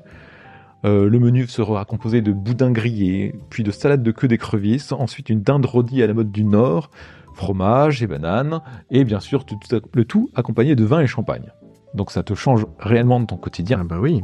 Le 0.83 1.17
menu 1.17 1.47
sera 1.47 1.85
composé 1.85 2.21
de 2.21 2.33
boudin 2.33 2.73
grillé, 2.73 3.37
puis 3.51 3.63
de 3.63 3.71
salade 3.71 4.03
de 4.03 4.11
queue 4.11 4.27
d'écrevisse, 4.27 4.91
ensuite 4.91 5.31
une 5.31 5.43
dinde 5.43 5.65
rôtie 5.65 6.03
à 6.03 6.09
la 6.09 6.15
mode 6.15 6.33
du 6.33 6.43
Nord, 6.43 6.91
fromage 7.35 8.03
et 8.03 8.09
bananes, 8.09 8.63
et 8.91 9.05
bien 9.05 9.21
sûr 9.21 9.45
le 9.95 10.05
tout 10.05 10.29
accompagné 10.35 10.75
de 10.75 10.83
vin 10.83 10.99
et 10.99 11.07
champagne. 11.07 11.53
Donc 11.95 12.11
ça 12.11 12.25
te 12.25 12.35
change 12.35 12.67
réellement 12.81 13.21
de 13.21 13.27
ton 13.27 13.37
quotidien. 13.37 13.79
Ah 13.83 13.85
bah 13.85 14.01
oui. 14.01 14.23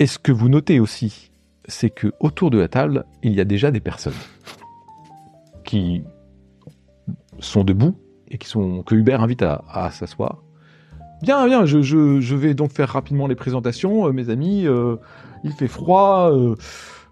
Et 0.00 0.06
ce 0.06 0.18
que 0.18 0.32
vous 0.32 0.48
notez 0.48 0.80
aussi, 0.80 1.30
c'est 1.66 1.90
que 1.90 2.12
autour 2.20 2.50
de 2.50 2.58
la 2.58 2.68
table, 2.68 3.04
il 3.22 3.32
y 3.32 3.40
a 3.40 3.44
déjà 3.44 3.70
des 3.70 3.80
personnes 3.80 4.12
qui 5.64 6.02
sont 7.38 7.64
debout 7.64 7.96
et 8.28 8.38
qui 8.38 8.48
sont 8.48 8.82
que 8.82 8.94
Hubert 8.94 9.22
invite 9.22 9.42
à, 9.42 9.90
s'asseoir. 9.90 10.42
Bien, 11.22 11.46
bien, 11.46 11.64
je, 11.64 12.34
vais 12.34 12.54
donc 12.54 12.72
faire 12.72 12.88
rapidement 12.88 13.26
les 13.26 13.36
présentations, 13.36 14.08
euh, 14.08 14.12
mes 14.12 14.30
amis. 14.30 14.66
euh, 14.66 14.96
il 15.42 15.52
fait 15.52 15.68
froid, 15.68 16.30
euh, 16.32 16.54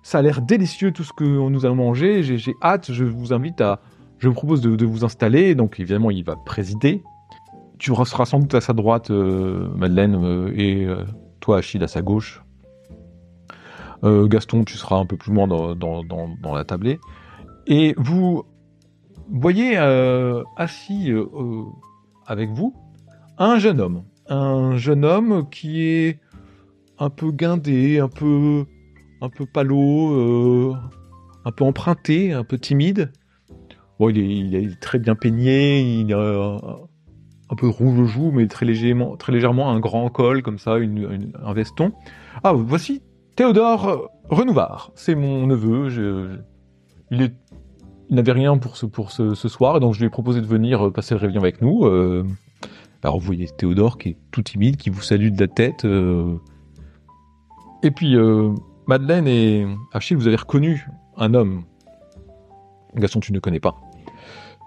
ça 0.03 0.19
a 0.19 0.23
l'air 0.23 0.43
délicieux 0.43 0.91
tout 0.91 1.05
ce 1.05 1.12
que 1.12 1.25
nous 1.25 1.65
allons 1.65 1.77
manger. 1.77 2.23
J'ai 2.23 2.55
hâte. 2.62 2.91
Je 2.91 3.05
vous 3.05 3.33
invite 3.33 3.61
à, 3.61 3.81
je 4.19 4.29
me 4.29 4.35
propose 4.35 4.61
de, 4.61 4.75
de 4.75 4.85
vous 4.85 5.05
installer. 5.05 5.55
Donc 5.55 5.79
évidemment, 5.79 6.11
il 6.11 6.25
va 6.25 6.37
présider. 6.37 7.03
Tu 7.79 7.95
seras 7.95 8.27
sans 8.27 8.41
doute 8.41 8.55
à 8.55 8.61
sa 8.61 8.73
droite, 8.73 9.11
Madeleine, 9.11 10.53
et 10.57 10.87
toi, 11.41 11.59
Achille, 11.59 11.83
à 11.83 11.89
sa 11.89 12.01
gauche. 12.01 12.43
Euh, 14.05 14.27
Gaston, 14.27 14.65
tu 14.65 14.77
seras 14.77 14.97
un 14.97 15.07
peu 15.07 15.17
plus 15.17 15.33
loin 15.33 15.47
dans, 15.47 16.55
la 16.55 16.65
tablée. 16.65 16.99
Et 17.67 17.95
vous 17.97 18.45
voyez 19.31 19.79
euh, 19.79 20.43
assis 20.57 21.13
euh, 21.13 21.25
avec 22.27 22.51
vous 22.51 22.75
un 23.39 23.59
jeune 23.59 23.81
homme. 23.81 24.05
Un 24.29 24.77
jeune 24.77 25.05
homme 25.05 25.49
qui 25.51 25.83
est 25.83 26.21
un 26.99 27.11
peu 27.11 27.31
guindé, 27.31 28.01
un 28.01 28.09
peu, 28.09 28.65
un 29.21 29.29
peu 29.29 29.47
palo, 29.47 30.75
un 31.45 31.53
peu 31.53 31.65
emprunté, 31.65 32.33
un 32.33 32.45
peu 32.45 32.59
timide. 32.59 33.13
Bon, 33.99 34.09
il 34.09 34.55
est, 34.55 34.81
très 34.81 34.99
bien 34.99 35.15
peigné, 35.15 35.81
il 35.81 36.13
a 36.13 36.59
un, 37.51 37.57
peu 37.57 37.69
rouge 37.69 38.01
aux 38.01 38.07
joues, 38.07 38.31
mais 38.33 38.47
très 38.49 38.67
légèrement, 38.67 39.17
très 39.17 39.33
légèrement 39.33 39.71
un 39.71 39.81
grand 39.81 40.09
col 40.09 40.43
comme 40.43 40.59
ça, 40.59 40.75
un 40.75 41.53
veston. 41.53 41.93
Ah, 42.43 42.53
voici 42.53 43.03
Théodore 43.37 44.11
Renouvard. 44.29 44.93
C'est 44.95 45.15
mon 45.15 45.47
neveu. 45.47 46.45
il 47.11 47.33
n'avait 48.11 48.33
rien 48.33 48.59
pour 48.59 48.77
ce, 48.77 49.49
soir, 49.49 49.81
donc 49.81 49.95
je 49.95 50.01
lui 50.01 50.07
ai 50.07 50.11
proposé 50.11 50.41
de 50.41 50.47
venir 50.47 50.87
euh, 50.87 50.91
passer 50.91 51.15
le 51.15 51.21
réveillon 51.21 51.41
avec 51.41 51.62
nous. 51.62 51.87
euh. 51.87 52.25
alors 53.03 53.19
vous 53.19 53.25
voyez 53.25 53.49
Théodore 53.49 53.97
qui 53.97 54.11
est 54.11 54.17
tout 54.31 54.43
timide, 54.43 54.77
qui 54.77 54.91
vous 54.91 55.01
salue 55.01 55.31
de 55.31 55.41
la 55.41 55.49
tête. 55.49 55.85
euh. 55.85 56.37
Et 57.83 57.91
puis 57.91 58.17
Madeleine 58.87 59.27
et 59.27 59.67
Achille, 59.93 60.17
vous 60.17 60.29
avez 60.29 60.37
reconnu 60.37 60.87
un 61.17 61.35
homme. 61.35 61.65
Gaston, 62.95 63.21
tu 63.21 63.33
ne 63.33 63.41
connais 63.41 63.59
pas. 63.59 63.75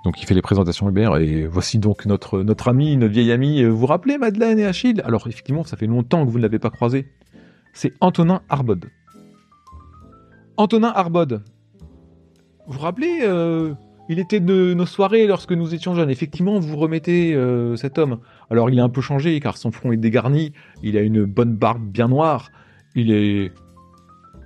Donc 0.03 0.21
il 0.21 0.25
fait 0.25 0.33
les 0.33 0.41
présentations 0.41 0.89
Hubert 0.89 1.15
et 1.17 1.47
voici 1.47 1.79
donc 1.79 2.05
notre 2.05 2.67
ami, 2.67 2.97
notre 2.97 3.13
vieille 3.13 3.31
amie. 3.31 3.63
Vous 3.63 3.77
vous 3.77 3.85
rappelez 3.85 4.17
Madeleine 4.17 4.59
et 4.59 4.65
Achille? 4.65 5.01
Alors 5.05 5.27
effectivement, 5.27 5.63
ça 5.63 5.77
fait 5.77 5.87
longtemps 5.87 6.25
que 6.25 6.29
vous 6.31 6.37
ne 6.37 6.43
l'avez 6.43 6.59
pas 6.59 6.71
croisé. 6.71 7.07
C'est 7.75 7.93
Antonin 7.99 8.41
Arbod. 8.47 8.89
Antonin 10.55 10.93
Arbod. 10.95 11.43
Vous 12.67 12.73
vous 12.73 12.79
rappelez 12.79 13.19
euh, 13.23 13.73
Il 14.07 14.17
était 14.17 14.39
de 14.39 14.73
nos 14.73 14.85
soirées 14.85 15.27
lorsque 15.27 15.51
nous 15.51 15.75
étions 15.75 15.93
jeunes. 15.93 16.09
Effectivement, 16.09 16.57
vous 16.57 16.77
remettez 16.77 17.35
euh, 17.35 17.75
cet 17.75 17.97
homme. 17.97 18.19
Alors 18.49 18.69
il 18.69 18.79
a 18.79 18.83
un 18.83 18.89
peu 18.89 19.01
changé 19.01 19.37
car 19.41 19.57
son 19.57 19.71
front 19.71 19.91
est 19.91 19.97
dégarni. 19.97 20.53
Il 20.83 20.97
a 20.97 21.01
une 21.01 21.25
bonne 21.25 21.57
barbe 21.57 21.83
bien 21.83 22.07
noire. 22.07 22.49
Il 22.95 23.11
est 23.11 23.51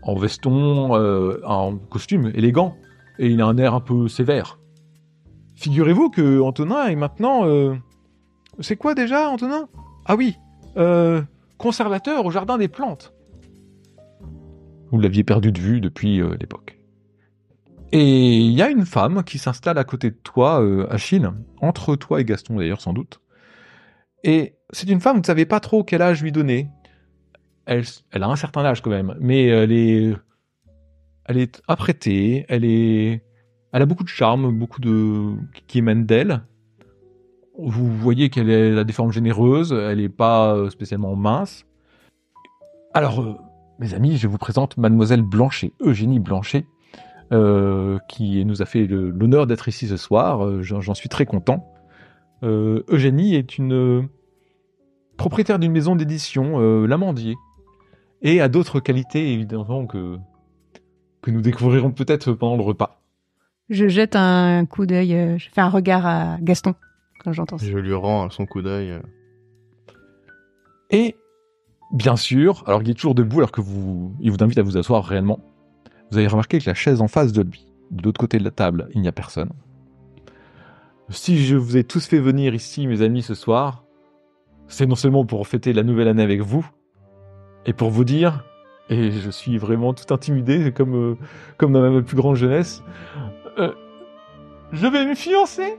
en 0.01 0.15
veston, 0.15 0.95
euh, 0.95 1.39
en 1.45 1.77
costume 1.77 2.31
élégant 2.33 2.75
et 3.19 3.27
il 3.27 3.41
a 3.41 3.45
un 3.45 3.59
air 3.59 3.75
un 3.75 3.79
peu 3.79 4.07
sévère. 4.07 4.57
Figurez-vous 5.55 6.09
que 6.09 6.41
Antonin 6.41 6.87
est 6.87 6.95
maintenant. 6.95 7.43
C'est 8.59 8.77
quoi 8.77 8.95
déjà, 8.95 9.29
Antonin? 9.29 9.67
Ah 10.05 10.15
oui, 10.15 10.37
conservateur 11.57 12.25
au 12.25 12.31
jardin 12.31 12.57
des 12.57 12.69
plantes. 12.69 13.13
Vous 14.91 14.99
l'aviez 14.99 15.23
perdu 15.23 15.51
de 15.51 15.59
vue 15.59 15.81
depuis 15.81 16.21
euh, 16.21 16.35
l'époque. 16.39 16.79
Et 17.91 18.37
il 18.37 18.51
y 18.51 18.61
a 18.61 18.69
une 18.69 18.85
femme 18.85 19.23
qui 19.23 19.37
s'installe 19.37 19.77
à 19.77 19.83
côté 19.83 20.11
de 20.11 20.15
toi, 20.15 20.61
euh, 20.61 20.87
Achille, 20.91 21.29
entre 21.61 21.95
toi 21.95 22.21
et 22.21 22.25
Gaston 22.25 22.57
d'ailleurs 22.57 22.81
sans 22.81 22.93
doute. 22.93 23.21
Et 24.23 24.55
c'est 24.71 24.89
une 24.89 24.99
femme, 24.99 25.15
vous 25.15 25.21
ne 25.21 25.25
savez 25.25 25.45
pas 25.45 25.59
trop 25.59 25.83
quel 25.83 26.01
âge 26.01 26.21
lui 26.21 26.31
donner. 26.31 26.69
Elle, 27.65 27.85
elle 28.11 28.23
a 28.23 28.27
un 28.27 28.35
certain 28.35 28.63
âge 28.65 28.81
quand 28.81 28.89
même, 28.89 29.15
mais 29.19 29.45
elle 29.45 29.71
est, 29.71 30.13
elle 31.25 31.37
est 31.37 31.61
apprêtée, 31.67 32.45
elle 32.49 32.65
est, 32.65 33.23
elle 33.71 33.81
a 33.81 33.85
beaucoup 33.85 34.03
de 34.03 34.09
charme, 34.09 34.51
beaucoup 34.57 34.81
de 34.81 35.35
qui 35.67 35.79
émane 35.79 36.05
d'elle. 36.05 36.41
Vous 37.57 37.87
voyez 37.87 38.29
qu'elle 38.29 38.79
a 38.79 38.83
des 38.83 38.93
formes 38.93 39.11
généreuses, 39.11 39.73
elle 39.73 39.99
n'est 39.99 40.09
pas 40.09 40.55
euh, 40.55 40.69
spécialement 40.69 41.15
mince. 41.15 41.65
Alors, 42.93 43.21
euh, 43.21 43.35
mes 43.79 43.93
amis, 43.93 44.17
je 44.17 44.27
vous 44.27 44.37
présente 44.37 44.77
Mademoiselle 44.77 45.21
Blanchet, 45.21 45.71
Eugénie 45.81 46.19
Blanchet, 46.19 46.65
euh, 47.31 47.97
qui 48.09 48.43
nous 48.45 48.61
a 48.61 48.65
fait 48.65 48.85
l'honneur 48.87 49.47
d'être 49.47 49.67
ici 49.67 49.87
ce 49.87 49.97
soir. 49.97 50.45
Euh, 50.45 50.61
J'en 50.61 50.93
suis 50.93 51.09
très 51.09 51.25
content. 51.25 51.71
Euh, 52.43 52.83
Eugénie 52.89 53.35
est 53.35 53.57
une 53.57 53.73
euh, 53.73 54.01
propriétaire 55.17 55.59
d'une 55.59 55.71
maison 55.71 55.95
d'édition, 55.95 56.59
euh, 56.59 56.85
L'Amandier, 56.87 57.35
et 58.21 58.41
a 58.41 58.47
d'autres 58.49 58.79
qualités 58.79 59.33
évidemment 59.33 59.85
que 59.85 60.17
que 61.21 61.31
nous 61.31 61.41
découvrirons 61.41 61.91
peut-être 61.91 62.31
pendant 62.31 62.55
le 62.55 62.63
repas. 62.63 63.01
Je 63.69 63.89
jette 63.89 64.15
un 64.15 64.65
coup 64.65 64.85
d'œil, 64.85 65.13
euh, 65.13 65.37
je 65.37 65.49
fais 65.51 65.59
un 65.61 65.67
regard 65.69 66.05
à 66.05 66.37
Gaston 66.41 66.75
quand 67.23 67.33
j'entends 67.33 67.57
ça. 67.57 67.65
Je 67.65 67.77
lui 67.77 67.93
rends 67.93 68.29
son 68.29 68.45
coup 68.45 68.61
d'œil. 68.61 68.91
euh. 68.91 69.01
Et 70.91 71.17
bien 71.91 72.15
sûr, 72.15 72.63
alors 72.67 72.81
il 72.81 72.89
est 72.89 72.93
toujours 72.93 73.15
debout 73.15 73.37
alors 73.37 73.51
que 73.51 73.61
vous, 73.61 74.13
il 74.19 74.31
vous 74.31 74.37
invite 74.41 74.57
à 74.57 74.63
vous 74.63 74.77
asseoir 74.77 75.03
réellement. 75.03 75.39
Vous 76.11 76.17
avez 76.17 76.27
remarqué 76.27 76.59
que 76.59 76.69
la 76.69 76.73
chaise 76.73 77.01
en 77.01 77.07
face 77.07 77.31
de 77.31 77.41
lui, 77.41 77.67
de 77.91 78.03
l'autre 78.03 78.19
côté 78.19 78.37
de 78.39 78.43
la 78.43 78.51
table, 78.51 78.89
il 78.93 79.01
n'y 79.01 79.07
a 79.07 79.11
personne. 79.11 79.51
Si 81.09 81.43
je 81.43 81.55
vous 81.55 81.77
ai 81.77 81.83
tous 81.83 82.05
fait 82.05 82.19
venir 82.19 82.53
ici, 82.53 82.85
mes 82.87 83.01
amis, 83.01 83.23
ce 83.23 83.33
soir, 83.33 83.83
c'est 84.67 84.85
non 84.85 84.95
seulement 84.95 85.25
pour 85.25 85.47
fêter 85.47 85.73
la 85.73 85.83
nouvelle 85.83 86.07
année 86.07 86.23
avec 86.23 86.41
vous, 86.41 86.67
et 87.65 87.73
pour 87.73 87.89
vous 87.89 88.03
dire, 88.03 88.45
et 88.89 89.11
je 89.11 89.29
suis 89.29 89.57
vraiment 89.57 89.93
tout 89.93 90.13
intimidé, 90.13 90.71
comme, 90.71 90.95
euh, 90.95 91.15
comme 91.57 91.73
dans 91.73 91.91
ma 91.91 92.01
plus 92.01 92.15
grande 92.15 92.35
jeunesse, 92.35 92.83
euh, 93.57 93.73
je 94.71 94.87
vais 94.87 95.05
me 95.05 95.15
fiancer 95.15 95.77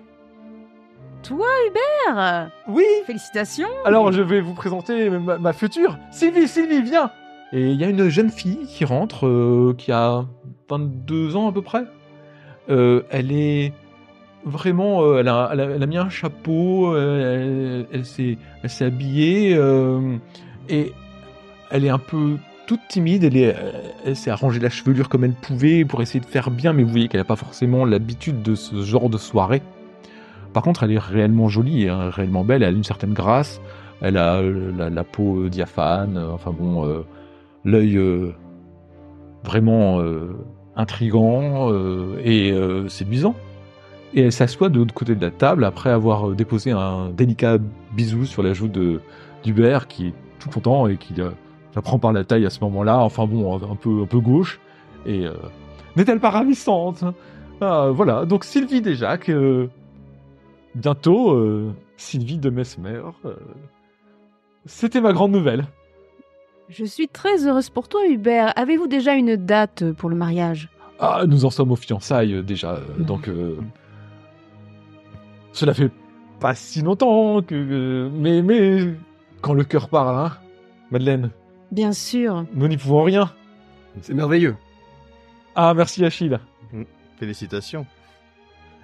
Toi, 1.23 1.47
Hubert 1.67 2.51
Oui 2.67 2.85
Félicitations 3.07 3.69
Alors 3.85 4.11
je 4.11 4.23
vais 4.23 4.41
vous 4.41 4.55
présenter 4.55 5.11
ma, 5.11 5.39
ma 5.39 5.53
future. 5.53 5.99
Sylvie, 6.11 6.49
Sylvie, 6.49 6.83
viens 6.83 7.11
Et 7.53 7.71
il 7.71 7.81
y 7.81 7.85
a 7.85 7.89
une 7.89 8.09
jeune 8.09 8.31
fille 8.31 8.67
qui 8.67 8.85
rentre, 8.85 9.27
euh, 9.27 9.75
qui 9.77 9.93
a 9.93 10.25
22 10.71 11.37
ans 11.37 11.49
à 11.49 11.53
peu 11.53 11.63
près. 11.63 11.85
Euh, 12.71 13.03
elle 13.11 13.33
est 13.33 13.73
vraiment, 14.45 15.03
euh, 15.03 15.19
elle, 15.21 15.29
a, 15.29 15.51
elle, 15.53 15.61
a, 15.61 15.65
elle, 15.65 15.83
a, 15.83 15.87
mis 15.87 15.99
un 15.99 16.09
chapeau, 16.09 16.97
elle, 16.97 17.87
elle 17.93 18.05
s'est 18.07 18.39
habillée 18.81 19.51
et 20.71 20.93
elle 21.71 21.85
est 21.85 21.91
un 21.91 21.99
peu 21.99 22.39
toute 22.67 22.81
timide. 22.89 23.25
Elle, 23.25 23.37
est, 23.37 23.57
elle 24.07 24.17
s'est 24.17 24.31
arrangé 24.31 24.59
la 24.59 24.71
chevelure 24.71 25.11
comme 25.11 25.25
elle 25.25 25.35
pouvait 25.35 25.85
pour 25.85 26.01
essayer 26.01 26.21
de 26.21 26.27
faire 26.27 26.51
bien, 26.51 26.73
mais 26.73 26.83
vous 26.83 26.91
voyez 26.91 27.09
qu'elle 27.09 27.21
n'a 27.21 27.25
pas 27.25 27.37
forcément 27.37 27.85
l'habitude 27.85 28.43
de 28.43 28.55
ce 28.55 28.83
genre 28.83 29.11
de 29.11 29.19
soirée. 29.19 29.61
Par 30.53 30.63
contre, 30.63 30.83
elle 30.83 30.93
est 30.93 30.99
réellement 30.99 31.49
jolie, 31.49 31.89
hein, 31.89 32.11
réellement 32.11 32.45
belle. 32.45 32.63
Elle 32.63 32.75
a 32.75 32.77
une 32.77 32.85
certaine 32.85 33.13
grâce. 33.13 33.61
Elle 34.01 34.17
a 34.17 34.43
la, 34.43 34.91
la 34.91 35.05
peau 35.05 35.49
diaphane. 35.49 36.19
Enfin 36.19 36.53
bon 36.53 37.05
l'œil 37.65 37.97
euh, 37.97 38.33
vraiment 39.45 40.01
euh, 40.01 40.37
intrigant 40.77 41.71
euh, 41.73 42.21
et 42.25 42.55
séduisant. 42.89 43.35
Et 44.13 44.23
elle 44.23 44.33
s'assoit 44.33 44.69
de 44.69 44.79
l'autre 44.79 44.95
côté 44.95 45.15
de 45.15 45.25
la 45.25 45.31
table 45.31 45.65
après 45.65 45.91
avoir 45.91 46.31
déposé 46.31 46.73
un 46.73 47.11
délicat 47.11 47.59
bisou 47.93 48.25
sur 48.25 48.43
la 48.43 48.53
joue 48.53 48.69
de 48.69 49.01
d'Hubert 49.45 49.87
qui 49.87 50.09
est 50.09 50.15
tout 50.39 50.51
content 50.51 50.89
et 50.89 50.97
qui 50.97 51.15
la 51.15 51.83
prend 51.83 51.99
par 51.99 52.13
la 52.13 52.25
taille 52.25 52.45
à 52.45 52.51
ce 52.51 52.61
moment-là. 52.63 52.99
Enfin 52.99 53.27
bon, 53.27 53.57
un 53.57 53.77
peu 53.77 54.19
gauche. 54.19 54.59
Et 55.07 55.27
n'est-elle 55.95 56.19
pas 56.19 56.31
ravissante? 56.31 57.05
Ah, 57.61 57.91
Voilà. 57.93 58.25
Donc 58.25 58.45
Sylvie 58.45 58.83
déjà 58.83 59.17
que 59.17 59.69
bientôt 60.75 61.73
Sylvie 61.97 62.39
de 62.39 62.51
Mesmer. 62.51 63.03
C'était 64.67 65.01
ma 65.01 65.13
grande 65.13 65.33
nouvelle. 65.33 65.67
Je 66.69 66.85
suis 66.85 67.09
très 67.09 67.47
heureuse 67.47 67.69
pour 67.69 67.89
toi, 67.89 68.07
Hubert. 68.07 68.53
Avez-vous 68.57 68.87
déjà 68.87 69.15
une 69.15 69.35
date 69.35 69.93
pour 69.93 70.09
le 70.09 70.15
mariage? 70.15 70.69
Ah, 71.01 71.25
nous 71.27 71.45
en 71.45 71.51
sommes 71.51 71.73
aux 71.73 71.77
fiançailles 71.77 72.35
euh, 72.35 72.43
déjà, 72.43 72.75
euh, 72.75 73.03
donc 73.03 73.27
euh, 73.27 73.57
cela 75.53 75.73
fait 75.73 75.91
pas 76.39 76.55
si 76.55 76.83
longtemps 76.83 77.43
que. 77.43 78.11
Mais 78.13 78.43
mais 78.43 78.95
quand 79.41 79.55
le 79.55 79.65
cœur 79.65 79.89
parle, 79.89 80.17
hein, 80.17 80.37
Madeleine. 80.91 81.31
Bien 81.73 81.93
sûr. 81.93 82.45
Nous 82.53 82.69
n'y 82.69 82.77
pouvons 82.77 83.03
rien. 83.03 83.33
C'est 84.03 84.15
merveilleux. 84.15 84.57
Ah, 85.57 85.73
merci 85.75 86.05
Achille. 86.05 86.39
Félicitations. 87.19 87.87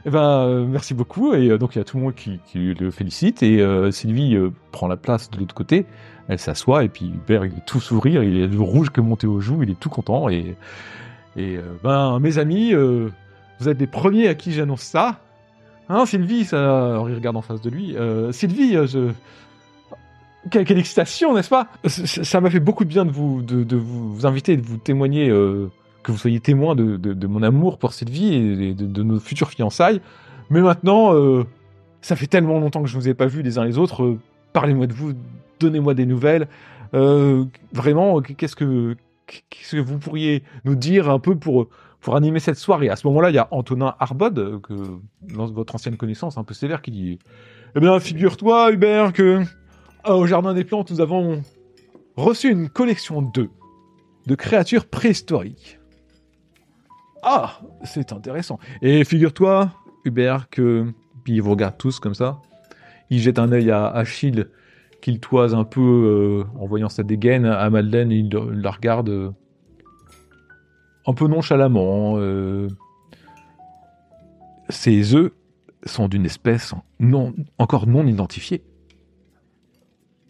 Eh 0.06 0.10
ben, 0.10 0.64
merci 0.66 0.94
beaucoup. 0.94 1.34
Et 1.34 1.58
donc, 1.58 1.75
il 1.75 1.78
y 1.78 1.80
a 1.80 1.84
tout 1.84 1.98
le 1.98 2.04
monde 2.04 2.14
qui, 2.14 2.40
le 2.54 2.90
félicite. 2.90 3.42
Et 3.42 3.62
Sylvie 3.90 4.38
prend 4.72 4.86
la 4.88 4.96
place 4.96 5.30
de 5.30 5.38
l'autre 5.38 5.54
côté. 5.54 5.84
Elle 6.28 6.38
s'assoit 6.38 6.84
et 6.84 6.88
puis 6.88 7.06
Hubert, 7.06 7.44
il 7.44 7.52
est 7.52 7.66
tout 7.66 7.80
sourire, 7.80 8.22
il 8.22 8.36
est 8.38 8.56
rouge 8.56 8.90
que 8.90 9.00
monté 9.00 9.26
aux 9.26 9.40
joues, 9.40 9.62
il 9.62 9.70
est 9.70 9.78
tout 9.78 9.88
content. 9.88 10.28
Et, 10.28 10.56
et 11.36 11.56
euh, 11.56 11.62
ben, 11.82 12.18
mes 12.18 12.38
amis, 12.38 12.72
euh, 12.75 13.10
vous 13.60 13.68
êtes 13.68 13.78
les 13.78 13.86
premiers 13.86 14.28
à 14.28 14.34
qui 14.34 14.52
j'annonce 14.52 14.82
ça. 14.82 15.20
Hein, 15.88 16.04
Sylvie, 16.04 16.44
ça, 16.44 17.00
il 17.08 17.14
regarde 17.14 17.36
en 17.36 17.42
face 17.42 17.60
de 17.60 17.70
lui. 17.70 17.96
Euh, 17.96 18.32
Sylvie, 18.32 18.72
je... 18.72 19.10
quelle, 20.50 20.78
excitation, 20.78 21.32
n'est-ce 21.32 21.48
pas? 21.48 21.68
Ça 21.84 22.40
m'a 22.40 22.50
fait 22.50 22.60
beaucoup 22.60 22.84
de 22.84 22.88
bien 22.88 23.04
de 23.04 23.12
vous, 23.12 24.26
inviter, 24.26 24.56
de 24.56 24.66
vous 24.66 24.78
témoigner, 24.78 25.30
que 26.06 26.12
vous 26.12 26.18
soyez 26.18 26.38
témoin 26.38 26.76
de, 26.76 27.26
mon 27.26 27.42
amour 27.42 27.78
pour 27.78 27.92
Sylvie 27.92 28.34
et 28.34 28.75
de, 28.75 29.02
nos 29.02 29.18
futures 29.18 29.50
fiançailles. 29.50 30.00
Mais 30.50 30.60
maintenant, 30.60 31.12
ça 32.00 32.14
fait 32.14 32.28
tellement 32.28 32.60
longtemps 32.60 32.82
que 32.84 32.88
je 32.88 32.96
ne 32.96 33.00
vous 33.00 33.08
ai 33.08 33.14
pas 33.14 33.26
vus 33.26 33.42
les 33.42 33.58
uns 33.58 33.64
les 33.64 33.78
autres. 33.78 34.16
Parlez-moi 34.52 34.86
de 34.86 34.92
vous, 34.92 35.14
donnez-moi 35.58 35.94
des 35.94 36.06
nouvelles. 36.06 36.46
Euh, 36.94 37.45
vraiment, 37.73 38.21
qu'est-ce 38.21 38.54
que, 38.54 38.97
vous 39.73 39.99
pourriez 39.99 40.45
nous 40.64 40.76
dire 40.76 41.10
un 41.10 41.19
peu 41.19 41.34
pour, 41.36 41.69
pour 42.00 42.14
animer 42.14 42.38
cette 42.38 42.58
soirée? 42.58 42.88
À 42.88 42.95
ce 42.95 43.08
moment-là, 43.08 43.30
il 43.30 43.34
y 43.34 43.38
a 43.38 43.49
Antonin 43.50 43.97
Arbod, 43.99 44.60
que, 44.60 44.75
votre 45.28 45.75
ancienne 45.75 45.97
connaissance 45.97 46.38
un 46.38 46.45
peu 46.45 46.54
sévère, 46.54 46.80
qui 46.80 46.92
dit 46.92 47.19
Eh 47.75 47.80
bien, 47.80 47.99
figure-toi, 47.99 48.71
Hubert, 48.71 49.12
que 49.12 49.42
euh, 50.06 50.12
au 50.12 50.26
Jardin 50.26 50.54
des 50.54 50.62
Plantes, 50.62 50.92
nous 50.92 51.00
avons 51.00 51.42
reçu 52.16 52.52
une 52.52 52.69
collection 52.69 53.21
de, 53.21 53.50
de 54.26 54.34
créatures 54.36 54.86
préhistoriques. 54.86 55.80
Ah, 57.28 57.58
c'est 57.82 58.12
intéressant. 58.12 58.60
Et 58.82 59.02
figure-toi, 59.02 59.73
Hubert, 60.04 60.49
que. 60.49 60.86
Puis 61.25 61.34
il 61.34 61.43
vous 61.43 61.50
regarde 61.50 61.76
tous 61.76 61.99
comme 61.99 62.15
ça. 62.15 62.41
Il 63.10 63.19
jette 63.19 63.41
un 63.41 63.50
œil 63.50 63.73
à 63.73 63.89
Achille 63.89 64.47
qu'il 65.00 65.19
toise 65.19 65.52
un 65.52 65.65
peu 65.65 65.80
euh, 65.80 66.45
en 66.56 66.67
voyant 66.67 66.89
sa 66.89 67.02
dégaine 67.02 67.45
à 67.45 67.69
Madeleine, 67.69 68.12
il, 68.12 68.28
la 68.28 68.71
regarde 68.71 69.08
euh, 69.08 69.30
un 71.04 71.15
peu 71.15 71.26
nonchalamment. 71.26 72.15
Euh. 72.19 72.69
Ses 74.69 75.17
œufs 75.17 75.32
sont 75.84 76.06
d'une 76.06 76.26
espèce 76.26 76.75
non, 77.00 77.34
encore 77.58 77.89
non 77.89 78.06
identifiée. 78.06 78.62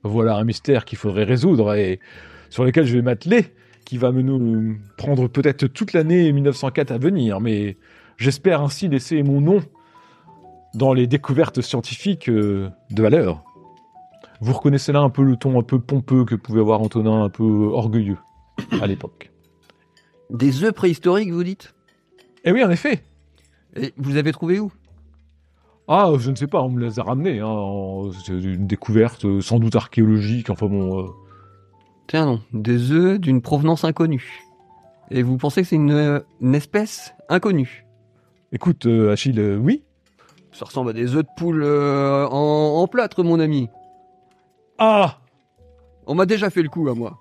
Voilà 0.02 0.36
un 0.36 0.44
mystère 0.44 0.86
qu'il 0.86 0.96
faudrait 0.96 1.24
résoudre 1.24 1.74
et 1.74 2.00
sur 2.48 2.64
lequel 2.64 2.86
je 2.86 2.94
vais 2.96 3.02
m'atteler, 3.02 3.54
qui 3.86 3.96
va 3.96 4.12
me 4.12 4.76
prendre 4.98 5.28
peut-être 5.28 5.68
toute 5.68 5.94
l'année 5.94 6.30
1904 6.32 6.90
à 6.90 6.98
venir, 6.98 7.40
mais 7.40 7.78
j'espère 8.18 8.60
ainsi 8.60 8.88
laisser 8.88 9.22
mon 9.22 9.40
nom 9.40 9.62
dans 10.74 10.92
les 10.92 11.06
découvertes 11.06 11.62
scientifiques 11.62 12.28
de 12.28 12.72
valeur. 12.90 13.42
Vous 14.40 14.52
reconnaissez 14.52 14.92
là 14.92 15.00
un 15.00 15.08
peu 15.08 15.22
le 15.22 15.36
ton 15.36 15.58
un 15.58 15.62
peu 15.62 15.78
pompeux 15.78 16.24
que 16.24 16.34
pouvait 16.34 16.60
avoir 16.60 16.82
Antonin, 16.82 17.22
un 17.22 17.30
peu 17.30 17.44
orgueilleux 17.44 18.18
à 18.82 18.86
l'époque. 18.86 19.30
Des 20.30 20.64
œufs 20.64 20.74
préhistoriques, 20.74 21.30
vous 21.30 21.44
dites? 21.44 21.72
Eh 22.44 22.52
oui, 22.52 22.64
en 22.64 22.70
effet. 22.70 23.04
Et 23.76 23.94
vous 23.96 24.16
avez 24.16 24.32
trouvé 24.32 24.58
où? 24.58 24.72
Ah, 25.88 26.10
je 26.18 26.32
ne 26.32 26.36
sais 26.36 26.48
pas, 26.48 26.60
on 26.60 26.70
me 26.70 26.84
les 26.84 26.98
a 26.98 27.04
ramenés. 27.04 27.38
Hein. 27.38 28.10
C'est 28.24 28.32
une 28.32 28.66
découverte 28.66 29.24
euh, 29.24 29.40
sans 29.40 29.60
doute 29.60 29.76
archéologique, 29.76 30.50
enfin 30.50 30.66
bon... 30.66 31.14
Euh. 32.06 32.08
Tiens 32.08 32.26
non, 32.26 32.40
des 32.52 32.92
œufs 32.92 33.18
d'une 33.18 33.42
provenance 33.42 33.84
inconnue. 33.84 34.42
Et 35.10 35.22
vous 35.22 35.36
pensez 35.36 35.62
que 35.62 35.68
c'est 35.68 35.76
une, 35.76 35.90
euh, 35.92 36.20
espèce 36.52 37.14
inconnue? 37.28 37.84
Écoute, 38.52 38.86
Achille, 38.86 39.40
oui 39.60 39.82
Ça 40.52 40.64
ressemble 40.64 40.90
à 40.90 40.92
des 40.92 41.14
œufs 41.14 41.24
de 41.24 41.28
poule 41.36 41.64
en, 41.64 42.80
en 42.80 42.86
plâtre, 42.86 43.22
mon 43.22 43.40
ami. 43.40 43.68
Ah 44.78 45.18
On 46.06 46.14
m'a 46.14 46.26
déjà 46.26 46.50
fait 46.50 46.62
le 46.62 46.68
coup 46.68 46.88
à 46.88 46.94
moi. 46.94 47.18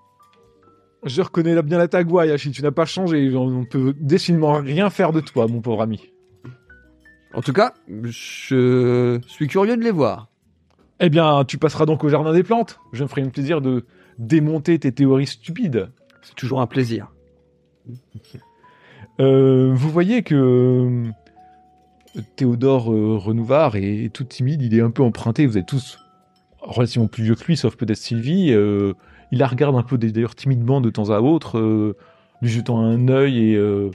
Je 1.04 1.22
reconnais 1.22 1.62
bien 1.62 1.78
la 1.78 1.88
tagouaille, 1.88 2.32
Achille. 2.32 2.52
Tu 2.52 2.64
n'as 2.64 2.72
pas 2.72 2.86
changé. 2.86 3.34
On 3.36 3.66
peut 3.66 3.94
décidément 4.00 4.54
rien 4.54 4.90
faire 4.90 5.12
de 5.12 5.20
toi, 5.20 5.48
mon 5.48 5.62
pauvre 5.62 5.82
ami. 5.82 6.12
En 7.34 7.42
tout 7.42 7.54
cas, 7.54 7.74
je 7.88 9.20
suis 9.28 9.48
curieux 9.48 9.78
de 9.78 9.84
les 9.84 9.92
voir. 9.92 10.30
Eh 11.00 11.10
bien, 11.10 11.44
tu 11.44 11.58
passeras 11.58 11.86
donc 11.86 12.04
au 12.04 12.10
jardin 12.10 12.34
des 12.34 12.44
plantes. 12.44 12.80
Je 12.94 13.04
me 13.04 13.08
ferai 13.08 13.22
un 13.22 13.30
plaisir 13.30 13.62
de 13.62 13.86
démonter 14.18 14.80
tes 14.80 14.92
théories 14.92 15.28
stupides. 15.28 15.90
C'est 16.22 16.36
toujours 16.36 16.62
un 16.62 16.68
plaisir. 16.68 17.12
Euh, 19.20 19.72
vous 19.74 19.90
voyez 19.90 20.24
que 20.24 20.36
euh, 20.36 22.22
Théodore 22.36 22.92
euh, 22.92 23.18
Renouvard 23.18 23.76
est 23.76 24.12
tout 24.14 24.24
timide, 24.24 24.62
il 24.62 24.76
est 24.76 24.82
un 24.82 24.92
peu 24.92 25.04
emprunté. 25.04 25.46
Vous 25.46 25.58
êtes 25.58 25.68
tous 25.68 26.00
relativement 26.62 27.08
plus 27.08 27.24
vieux 27.24 27.36
que 27.36 27.46
lui, 27.46 27.58
sauf 27.58 27.76
peut-être 27.76 27.98
Sylvie. 27.98 28.52
Euh, 28.52 28.94
il 29.32 29.40
la 29.40 29.48
regarde 29.48 29.76
un 29.76 29.84
peu 29.84 29.98
d'ailleurs 29.98 30.36
timidement 30.36 30.82
de 30.82 30.90
temps 30.90 31.10
à 31.10 31.20
autre, 31.20 31.96
lui 32.42 32.50
jetant 32.50 32.80
un 32.80 33.08
œil 33.08 33.54
et 33.54 33.92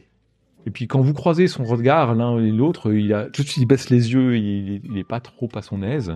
et 0.67 0.71
puis 0.71 0.87
quand 0.87 1.01
vous 1.01 1.15
croisez 1.15 1.47
son 1.47 1.65
regard 1.65 2.15
l'un 2.15 2.39
et 2.39 2.51
l'autre, 2.51 2.93
il 2.93 3.15
a 3.15 3.25
tout 3.25 3.43
de 3.43 3.49
suite 3.49 3.63
il 3.63 3.67
baisse 3.67 3.91
les 3.91 4.13
yeux, 4.13 4.37
il, 4.37 4.83
il 4.85 4.99
est 4.99 5.05
pas 5.05 5.21
trop 5.21 5.49
à 5.55 5.63
son 5.63 5.83
aise. 5.83 6.13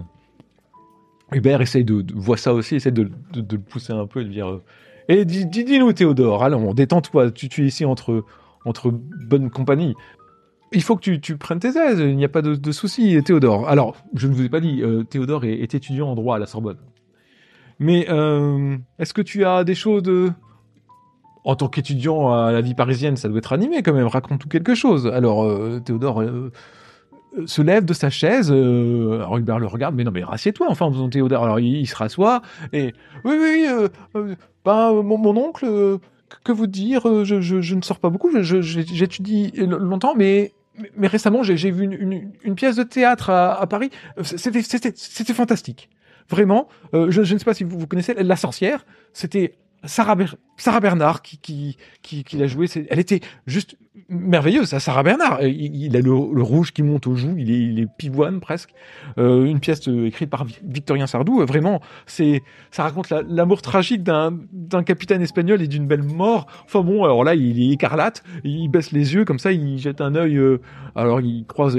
Hubert 1.32 1.60
essaye 1.60 1.84
de, 1.84 2.02
de 2.02 2.14
voit 2.14 2.36
ça 2.36 2.52
aussi, 2.54 2.76
essaie 2.76 2.90
de, 2.90 3.10
de, 3.32 3.56
le 3.56 3.62
pousser 3.62 3.92
un 3.92 4.06
peu 4.06 4.20
et 4.20 4.24
de 4.24 4.30
dire 4.30 4.60
"Et 5.08 5.20
eh, 5.20 5.24
dis-nous 5.24 5.92
Théodore, 5.92 6.44
allons, 6.44 6.74
détends-toi, 6.74 7.30
tu, 7.30 7.62
es 7.62 7.66
ici 7.66 7.84
entre 7.84 8.24
entre 8.64 8.90
bonne 8.90 9.50
compagnie 9.50 9.94
il 10.74 10.82
faut 10.82 10.96
que 10.96 11.00
tu, 11.00 11.20
tu, 11.20 11.36
prennes 11.36 11.60
tes 11.60 11.76
aises, 11.78 12.00
il 12.00 12.16
n'y 12.16 12.24
a 12.24 12.28
pas 12.28 12.42
de, 12.42 12.54
de 12.54 12.72
souci, 12.72 13.20
Théodore. 13.24 13.68
Alors, 13.68 13.96
je 14.14 14.26
ne 14.26 14.34
vous 14.34 14.44
ai 14.44 14.48
pas 14.48 14.60
dit, 14.60 14.82
euh, 14.82 15.04
Théodore 15.04 15.44
est, 15.44 15.74
étudiant 15.74 16.08
en 16.08 16.14
droit 16.14 16.36
à 16.36 16.38
la 16.38 16.46
Sorbonne. 16.46 16.78
Mais 17.78 18.06
euh, 18.08 18.76
est-ce 18.98 19.14
que 19.14 19.22
tu 19.22 19.44
as 19.44 19.64
des 19.64 19.74
choses 19.74 20.02
de... 20.02 20.30
En 21.44 21.56
tant 21.56 21.68
qu'étudiant 21.68 22.32
à 22.32 22.52
la 22.52 22.62
vie 22.62 22.74
parisienne, 22.74 23.16
ça 23.16 23.28
doit 23.28 23.38
être 23.38 23.52
animé 23.52 23.82
quand 23.82 23.92
même, 23.92 24.06
raconte-nous 24.06 24.48
quelque 24.48 24.74
chose. 24.74 25.06
Alors, 25.06 25.44
euh, 25.44 25.80
Théodore 25.84 26.22
euh, 26.22 26.50
se 27.46 27.62
lève 27.62 27.84
de 27.84 27.92
sa 27.94 28.10
chaise, 28.10 28.50
euh, 28.52 29.24
Hubert 29.36 29.58
le 29.58 29.66
regarde, 29.66 29.94
mais 29.94 30.04
non, 30.04 30.10
mais 30.12 30.24
rassieds-toi, 30.24 30.66
enfin, 30.70 30.90
Théodore. 31.10 31.44
Alors, 31.44 31.60
il, 31.60 31.86
se 31.86 31.96
rassoit, 31.96 32.42
et... 32.72 32.94
Oui, 33.24 33.36
oui, 33.40 33.66
ben, 34.64 35.02
mon, 35.02 35.18
mon 35.18 35.36
oncle 35.36 35.98
que 36.42 36.52
vous 36.52 36.66
dire 36.66 37.24
je, 37.24 37.40
je, 37.40 37.60
je, 37.60 37.74
ne 37.74 37.82
sors 37.82 37.98
pas 37.98 38.10
beaucoup, 38.10 38.30
j'étudie 38.40 39.52
longtemps, 39.56 40.14
mais 40.16 40.52
mais 40.96 41.06
récemment, 41.06 41.42
j'ai 41.42 41.70
vu 41.70 41.84
une, 41.84 41.92
une, 41.92 42.32
une, 42.42 42.54
pièce 42.54 42.76
de 42.76 42.82
théâtre 42.82 43.30
à, 43.30 43.66
Paris. 43.66 43.90
C'était 44.22 45.34
fantastique. 45.34 45.88
Vraiment. 46.28 46.68
Euh, 46.94 47.10
je, 47.10 47.22
je, 47.22 47.34
ne 47.34 47.38
sais 47.38 47.44
pas 47.44 47.54
si 47.54 47.64
vous, 47.64 47.78
vous 47.78 47.86
connaissez 47.86 48.14
La 48.14 48.36
Sorcière. 48.36 48.84
C'était 49.12 49.54
Sarah, 49.84 50.16
Sarah 50.56 50.80
Bernard 50.80 51.22
qui, 51.22 51.38
qui, 51.38 51.76
qui, 52.02 52.24
qui 52.24 52.36
l'a 52.36 52.46
joué. 52.46 52.66
Elle 52.88 52.98
était 52.98 53.20
juste 53.46 53.76
merveilleuse, 54.08 54.66
ça, 54.68 54.80
Sarah 54.80 55.02
Bernard. 55.02 55.38
Euh, 55.40 55.48
Il, 55.48 55.96
a 55.96 56.00
le, 56.00 56.12
rouge 56.12 56.72
qui 56.72 56.82
monte 56.82 57.06
aux 57.06 57.14
joues, 57.14 57.34
il 57.38 57.50
est, 57.50 57.60
il 57.60 57.80
est 57.80 57.86
pivoine 57.96 58.40
presque. 58.40 58.70
Euh, 59.18 59.44
une 59.44 59.60
pièce 59.60 59.86
euh, 59.88 60.06
écrite 60.06 60.30
par 60.30 60.44
Vi- 60.44 60.58
Victorien 60.64 61.06
Sardou. 61.06 61.40
Euh, 61.40 61.44
vraiment, 61.44 61.80
c'est, 62.06 62.42
ça 62.70 62.82
raconte 62.82 63.10
la- 63.10 63.22
l'amour 63.22 63.62
tragique 63.62 64.02
d'un, 64.02 64.36
capitaine 64.84 65.22
espagnol 65.22 65.62
et 65.62 65.68
d'une 65.68 65.86
belle 65.86 66.02
mort. 66.02 66.46
Enfin 66.64 66.80
bon, 66.82 67.04
alors 67.04 67.22
là, 67.24 67.34
il 67.34 67.62
est 67.62 67.72
écarlate, 67.72 68.22
il 68.42 68.68
baisse 68.68 68.90
les 68.92 69.14
yeux 69.14 69.24
comme 69.24 69.38
ça, 69.38 69.52
il 69.52 69.78
jette 69.78 70.00
un 70.00 70.14
œil. 70.16 70.36
euh, 70.36 70.60
alors 70.96 71.20
il 71.20 71.44
croise 71.46 71.78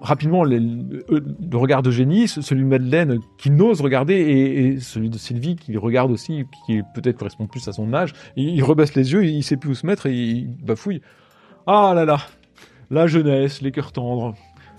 rapidement 0.00 0.44
les- 0.44 0.58
le, 0.60 1.56
regard 1.56 1.82
de 1.82 1.90
Génie, 1.90 2.28
celui 2.28 2.62
de 2.62 2.66
Madeleine 2.68 3.18
qui 3.38 3.50
n'ose 3.50 3.80
regarder 3.80 4.14
et, 4.14 4.66
et 4.66 4.80
celui 4.80 5.10
de 5.10 5.18
Sylvie 5.18 5.56
qui 5.56 5.76
regarde 5.76 6.10
aussi, 6.10 6.44
qui 6.66 6.80
peut-être 6.94 7.18
correspond 7.18 7.46
plus 7.46 7.66
à 7.68 7.72
son 7.72 7.92
âge. 7.94 8.12
Il, 8.36 8.48
il 8.48 8.62
rebaisse 8.62 8.94
les 8.94 9.12
yeux, 9.12 9.24
il 9.24 9.42
sait 9.42 9.56
plus 9.56 9.70
où 9.70 9.74
se 9.74 9.86
mettre 9.86 10.06
et 10.06 10.14
il 10.14 10.48
bafouille. 10.64 11.00
Ah 11.66 11.92
là 11.94 12.04
là, 12.04 12.18
la 12.90 13.06
jeunesse, 13.06 13.60
les 13.60 13.72
cœurs 13.72 13.92
tendres. 13.92 14.34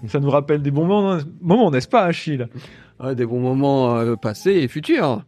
Ça 0.08 0.20
nous 0.20 0.30
rappelle 0.30 0.62
des 0.62 0.72
bons 0.72 0.86
moments, 0.86 1.18
moments 1.42 1.72
n'est-ce 1.72 1.88
pas, 1.88 2.04
Achille? 2.04 2.48
Ah, 3.00 3.14
des 3.14 3.26
bons 3.26 3.40
moments 3.40 3.98
euh, 3.98 4.16
passés 4.16 4.54
et 4.54 4.68
futurs. 4.68 5.24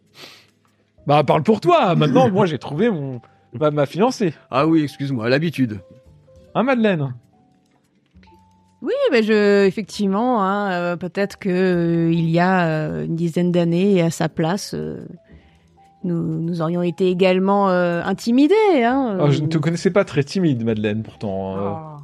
Bah 1.05 1.23
parle 1.23 1.43
pour 1.43 1.59
toi. 1.59 1.95
Maintenant, 1.95 2.29
moi 2.29 2.45
j'ai 2.45 2.59
trouvé 2.59 2.89
mon 2.89 3.19
ma, 3.53 3.71
ma 3.71 3.85
fiancée. 3.85 4.33
Ah 4.51 4.67
oui, 4.67 4.83
excuse-moi, 4.83 5.27
l'habitude. 5.29 5.79
Hein, 6.55 6.63
Madeleine? 6.63 7.13
Oui, 8.81 8.93
ben 9.11 9.21
je, 9.21 9.65
effectivement, 9.65 10.41
hein, 10.41 10.71
euh, 10.71 10.95
peut-être 10.95 11.37
que 11.37 11.49
euh, 11.49 12.13
il 12.13 12.29
y 12.29 12.39
a 12.39 12.67
euh, 12.67 13.05
une 13.05 13.15
dizaine 13.17 13.51
d'années, 13.51 14.01
à 14.01 14.09
sa 14.09 14.29
place, 14.29 14.73
euh, 14.73 15.05
nous, 16.03 16.39
nous 16.41 16.61
aurions 16.61 16.81
été 16.81 17.09
également 17.09 17.69
euh, 17.69 18.01
intimidés. 18.03 18.53
Hein, 18.83 19.17
Ah, 19.21 19.29
Je 19.29 19.41
ne 19.41 19.47
te 19.47 19.57
connaissais 19.57 19.91
pas 19.91 20.05
très 20.05 20.23
timide, 20.23 20.63
Madeleine, 20.63 21.03
pourtant. 21.03 21.57
euh. 21.57 21.69
Oh. 21.71 21.95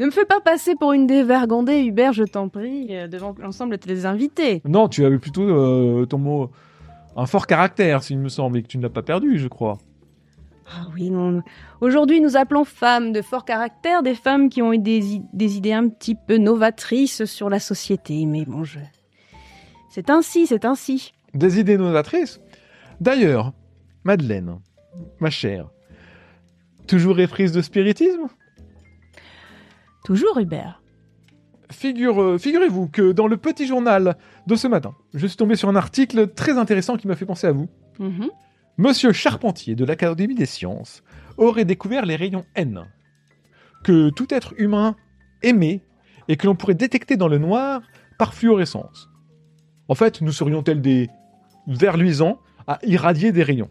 Ne 0.00 0.06
me 0.06 0.10
fais 0.10 0.24
pas 0.24 0.40
passer 0.40 0.74
pour 0.74 0.92
une 0.92 1.06
dévergondée, 1.06 1.84
Hubert, 1.84 2.12
je 2.12 2.24
t'en 2.24 2.48
prie, 2.48 2.88
euh, 2.90 3.06
devant 3.06 3.32
l'ensemble 3.40 3.72
de 3.72 3.76
tes 3.76 4.06
invités. 4.06 4.60
Non, 4.64 4.88
tu 4.88 5.04
avais 5.04 5.18
plutôt 5.18 5.42
euh, 5.42 6.04
ton 6.06 6.18
mot 6.18 6.50
un 7.16 7.26
fort 7.26 7.46
caractère, 7.46 8.02
s'il 8.02 8.18
me 8.18 8.28
semble, 8.28 8.58
et 8.58 8.62
que 8.62 8.66
tu 8.66 8.76
ne 8.78 8.82
l'as 8.82 8.88
pas 8.90 9.02
perdu, 9.02 9.38
je 9.38 9.46
crois. 9.46 9.78
Ah 10.66 10.86
oui, 10.94 11.10
non. 11.10 11.42
Aujourd'hui, 11.80 12.20
nous 12.20 12.36
appelons 12.36 12.64
femmes 12.64 13.12
de 13.12 13.22
fort 13.22 13.44
caractère 13.44 14.02
des 14.02 14.14
femmes 14.16 14.48
qui 14.48 14.62
ont 14.62 14.72
eu 14.72 14.78
des, 14.78 15.20
des 15.32 15.56
idées 15.58 15.74
un 15.74 15.88
petit 15.88 16.16
peu 16.16 16.38
novatrices 16.38 17.24
sur 17.26 17.48
la 17.48 17.60
société. 17.60 18.24
Mais 18.26 18.44
bon, 18.46 18.64
je... 18.64 18.78
c'est 19.90 20.10
ainsi, 20.10 20.46
c'est 20.48 20.64
ainsi. 20.64 21.12
Des 21.34 21.60
idées 21.60 21.76
novatrices? 21.76 22.40
D'ailleurs, 23.00 23.52
Madeleine, 24.04 24.60
ma 25.20 25.30
chère, 25.30 25.68
toujours 26.86 27.20
éprise 27.20 27.52
de 27.52 27.62
spiritisme? 27.62 28.28
Toujours, 30.04 30.38
Hubert. 30.38 30.82
Figure, 31.70 32.22
euh, 32.22 32.38
Figurez-vous 32.38 32.88
que 32.88 33.12
dans 33.12 33.26
le 33.26 33.36
petit 33.36 33.66
journal 33.66 34.16
de 34.46 34.54
ce 34.54 34.68
matin, 34.68 34.94
je 35.14 35.26
suis 35.26 35.36
tombé 35.36 35.56
sur 35.56 35.68
un 35.68 35.76
article 35.76 36.28
très 36.28 36.58
intéressant 36.58 36.96
qui 36.96 37.08
m'a 37.08 37.16
fait 37.16 37.26
penser 37.26 37.46
à 37.46 37.52
vous. 37.52 37.68
Mhm. 37.98 38.28
Monsieur 38.76 39.12
Charpentier 39.12 39.74
de 39.74 39.84
l'Académie 39.84 40.34
des 40.34 40.46
sciences 40.46 41.02
aurait 41.36 41.64
découvert 41.64 42.06
les 42.06 42.16
rayons 42.16 42.44
N, 42.54 42.84
que 43.82 44.10
tout 44.10 44.32
être 44.34 44.52
humain 44.58 44.96
émet 45.42 45.80
et 46.28 46.36
que 46.36 46.46
l'on 46.46 46.54
pourrait 46.54 46.74
détecter 46.74 47.16
dans 47.16 47.28
le 47.28 47.38
noir 47.38 47.82
par 48.18 48.34
fluorescence. 48.34 49.08
En 49.88 49.94
fait, 49.94 50.20
nous 50.20 50.32
serions 50.32 50.62
tels 50.62 50.80
des 50.80 51.08
vers 51.66 51.96
luisants 51.96 52.38
à 52.66 52.78
irradier 52.84 53.32
des 53.32 53.42
rayons. 53.42 53.70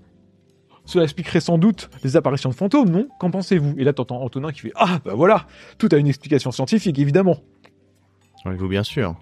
Cela 0.86 1.06
expliquerait 1.06 1.40
sans 1.40 1.58
doute 1.58 1.90
les 2.04 2.18
apparitions 2.18 2.50
de 2.50 2.56
fantômes, 2.56 2.90
non? 2.90 3.08
Qu'en 3.20 3.32
pensez-vous? 3.32 3.76
Et 3.78 3.84
là, 3.84 3.94
t'entends 3.94 4.22
Antonin 4.22 4.52
qui 4.52 4.62
fait 4.62 4.74
Ah, 4.76 5.00
bah 5.06 5.14
voilà 5.16 5.48
Tout 5.78 5.88
a 5.92 5.98
une 5.98 6.08
explication 6.08 6.52
scientifique, 6.52 7.00
évidemment. 7.00 7.38
Vous 8.46 8.68
bien 8.68 8.84
sûr. 8.84 9.16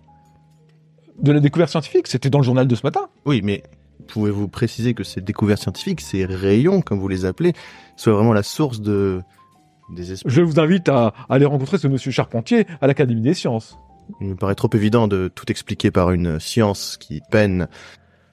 De 1.19 1.31
la 1.31 1.39
découverte 1.39 1.69
scientifique, 1.69 2.07
c'était 2.07 2.31
dans 2.31 2.39
le 2.39 2.43
journal 2.43 2.67
de 2.67 2.73
ce 2.73 2.81
matin. 2.83 3.09
Oui, 3.25 3.41
mais 3.43 3.61
pouvez-vous 4.07 4.47
préciser 4.47 4.95
que 4.95 5.03
ces 5.03 5.21
découvertes 5.21 5.61
scientifiques, 5.61 6.01
ces 6.01 6.25
rayons, 6.25 6.81
comme 6.81 6.99
vous 6.99 7.07
les 7.07 7.25
appelez, 7.25 7.53
soient 7.95 8.13
vraiment 8.13 8.33
la 8.33 8.41
source 8.41 8.81
de 8.81 9.21
des 9.93 10.13
esprits? 10.13 10.31
Je 10.31 10.41
vous 10.41 10.59
invite 10.59 10.89
à 10.89 11.13
aller 11.29 11.45
rencontrer 11.45 11.77
ce 11.77 11.87
monsieur 11.87 12.09
Charpentier 12.09 12.65
à 12.81 12.87
l'Académie 12.87 13.21
des 13.21 13.35
sciences. 13.35 13.77
Il 14.19 14.29
me 14.29 14.35
paraît 14.35 14.55
trop 14.55 14.69
évident 14.73 15.07
de 15.07 15.31
tout 15.33 15.49
expliquer 15.51 15.91
par 15.91 16.11
une 16.11 16.39
science 16.39 16.97
qui 16.97 17.21
peine 17.29 17.67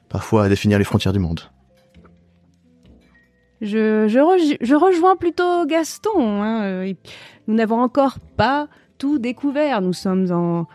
parfois 0.08 0.44
à 0.44 0.48
définir 0.48 0.78
les 0.78 0.84
frontières 0.84 1.12
du 1.12 1.18
monde. 1.18 1.40
Je, 3.60 4.06
je, 4.08 4.18
rej- 4.20 4.56
je 4.60 4.74
rejoins 4.74 5.16
plutôt 5.16 5.66
Gaston. 5.66 6.42
hein, 6.42 6.62
euh, 6.64 6.92
Nous 7.48 7.54
n'avons 7.54 7.80
encore 7.80 8.18
pas 8.36 8.68
tout 8.98 9.18
découvert. 9.18 9.80
Nous 9.82 9.92
sommes 9.92 10.30
en 10.30 10.66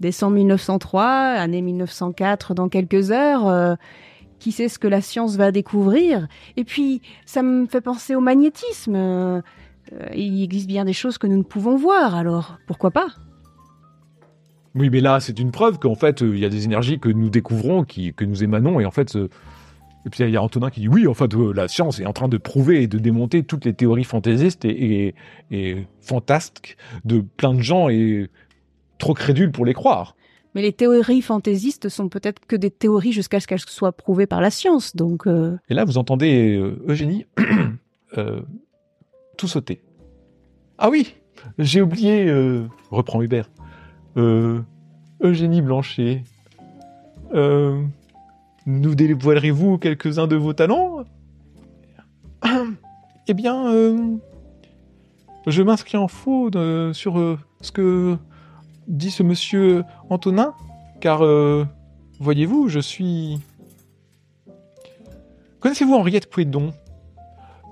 décembre 0.00 0.36
1903, 0.36 1.02
année 1.04 1.60
1904 1.60 2.54
dans 2.54 2.68
quelques 2.68 3.10
heures. 3.10 3.46
euh, 3.46 3.74
qui 4.38 4.52
sait 4.52 4.68
ce 4.70 4.78
que 4.78 4.88
la 4.88 5.02
science 5.02 5.36
va 5.36 5.52
découvrir 5.52 6.26
Et 6.56 6.64
puis, 6.64 7.02
ça 7.26 7.42
me 7.42 7.66
fait 7.66 7.82
penser 7.82 8.14
au 8.14 8.20
magnétisme. 8.22 8.94
euh, 8.96 9.42
il 10.14 10.42
existe 10.42 10.66
bien 10.66 10.86
des 10.86 10.94
choses 10.94 11.18
que 11.18 11.26
nous 11.26 11.36
ne 11.36 11.42
pouvons 11.42 11.76
voir, 11.76 12.14
alors 12.14 12.56
pourquoi 12.66 12.90
pas? 12.90 13.08
Oui, 14.74 14.88
mais 14.90 15.00
là, 15.00 15.18
c'est 15.20 15.38
une 15.38 15.50
preuve 15.50 15.78
qu'en 15.78 15.94
fait, 15.96 16.22
euh, 16.22 16.34
il 16.34 16.38
y 16.40 16.44
a 16.44 16.48
des 16.48 16.64
énergies 16.64 17.00
que 17.00 17.08
nous 17.08 17.28
découvrons, 17.28 17.84
qui, 17.84 18.14
que 18.14 18.24
nous 18.24 18.44
émanons, 18.44 18.78
et 18.78 18.84
en 18.86 18.90
fait, 18.92 19.16
euh, 19.16 19.28
et 20.06 20.10
puis 20.10 20.22
il 20.24 20.30
y 20.30 20.36
a 20.36 20.42
Antonin 20.42 20.70
qui 20.70 20.80
dit 20.80 20.88
oui, 20.88 21.06
en 21.08 21.14
fait, 21.14 21.34
euh, 21.34 21.52
la 21.52 21.66
science 21.68 21.98
est 21.98 22.06
en 22.06 22.12
train 22.12 22.28
de 22.28 22.36
prouver 22.38 22.82
et 22.82 22.86
de 22.86 22.98
démonter 22.98 23.42
toutes 23.42 23.64
les 23.64 23.74
théories 23.74 24.04
fantaisistes 24.04 24.64
et, 24.64 25.08
et, 25.08 25.14
et 25.50 25.86
fantasques 26.00 26.76
de 27.04 27.20
plein 27.20 27.52
de 27.52 27.60
gens 27.60 27.88
et 27.88 28.28
trop 28.98 29.12
crédules 29.14 29.50
pour 29.50 29.64
les 29.64 29.74
croire. 29.74 30.14
Mais 30.54 30.62
les 30.62 30.72
théories 30.72 31.22
fantaisistes 31.22 31.88
sont 31.88 32.08
peut-être 32.08 32.40
que 32.46 32.56
des 32.56 32.70
théories 32.70 33.12
jusqu'à 33.12 33.40
ce 33.40 33.46
qu'elles 33.46 33.60
soient 33.60 33.92
prouvées 33.92 34.26
par 34.26 34.40
la 34.40 34.50
science, 34.50 34.96
donc... 34.96 35.26
euh, 35.26 35.56
Et 35.68 35.74
là, 35.74 35.84
vous 35.84 35.96
entendez 35.98 36.56
euh, 36.56 36.82
Eugénie 36.88 37.26
tout 39.36 39.48
sauter. 39.48 39.82
Ah 40.78 40.90
oui, 40.90 41.14
j'ai 41.58 41.80
oublié, 41.82 42.32
reprend 42.90 43.22
Hubert, 43.22 43.50
euh, 44.16 44.60
Eugénie 45.22 45.62
Blanchet, 45.62 46.22
euh, 47.34 47.82
nous 48.66 48.94
dévoilerez-vous 48.94 49.78
quelques-uns 49.78 50.26
de 50.26 50.36
vos 50.36 50.52
talents? 50.52 51.04
Eh 53.28 53.34
bien, 53.34 53.72
euh, 53.72 54.16
je 55.46 55.62
m'inscris 55.62 55.96
en 55.96 56.08
faux 56.08 56.50
de- 56.50 56.90
sur 56.92 57.18
euh, 57.20 57.38
ce 57.60 57.70
que 57.70 58.16
dit 58.88 59.12
ce 59.12 59.22
monsieur 59.22 59.84
Antonin, 60.08 60.52
car, 61.00 61.24
euh, 61.24 61.64
voyez-vous, 62.18 62.68
je 62.68 62.80
suis... 62.80 63.38
Connaissez-vous 65.60 65.94
Henriette 65.94 66.28
Couédon 66.32 66.72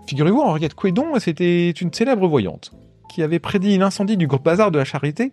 Figurez-vous, 0.06 0.40
Henriette 0.40 0.74
Couédon, 0.74 1.18
c'était 1.18 1.70
une 1.70 1.92
célèbre 1.92 2.28
voyante 2.28 2.72
qui 3.10 3.22
avait 3.22 3.40
prédit 3.40 3.78
l'incendie 3.78 4.16
du 4.16 4.28
groupe 4.28 4.44
bazar 4.44 4.70
de 4.70 4.78
la 4.78 4.84
Charité 4.84 5.32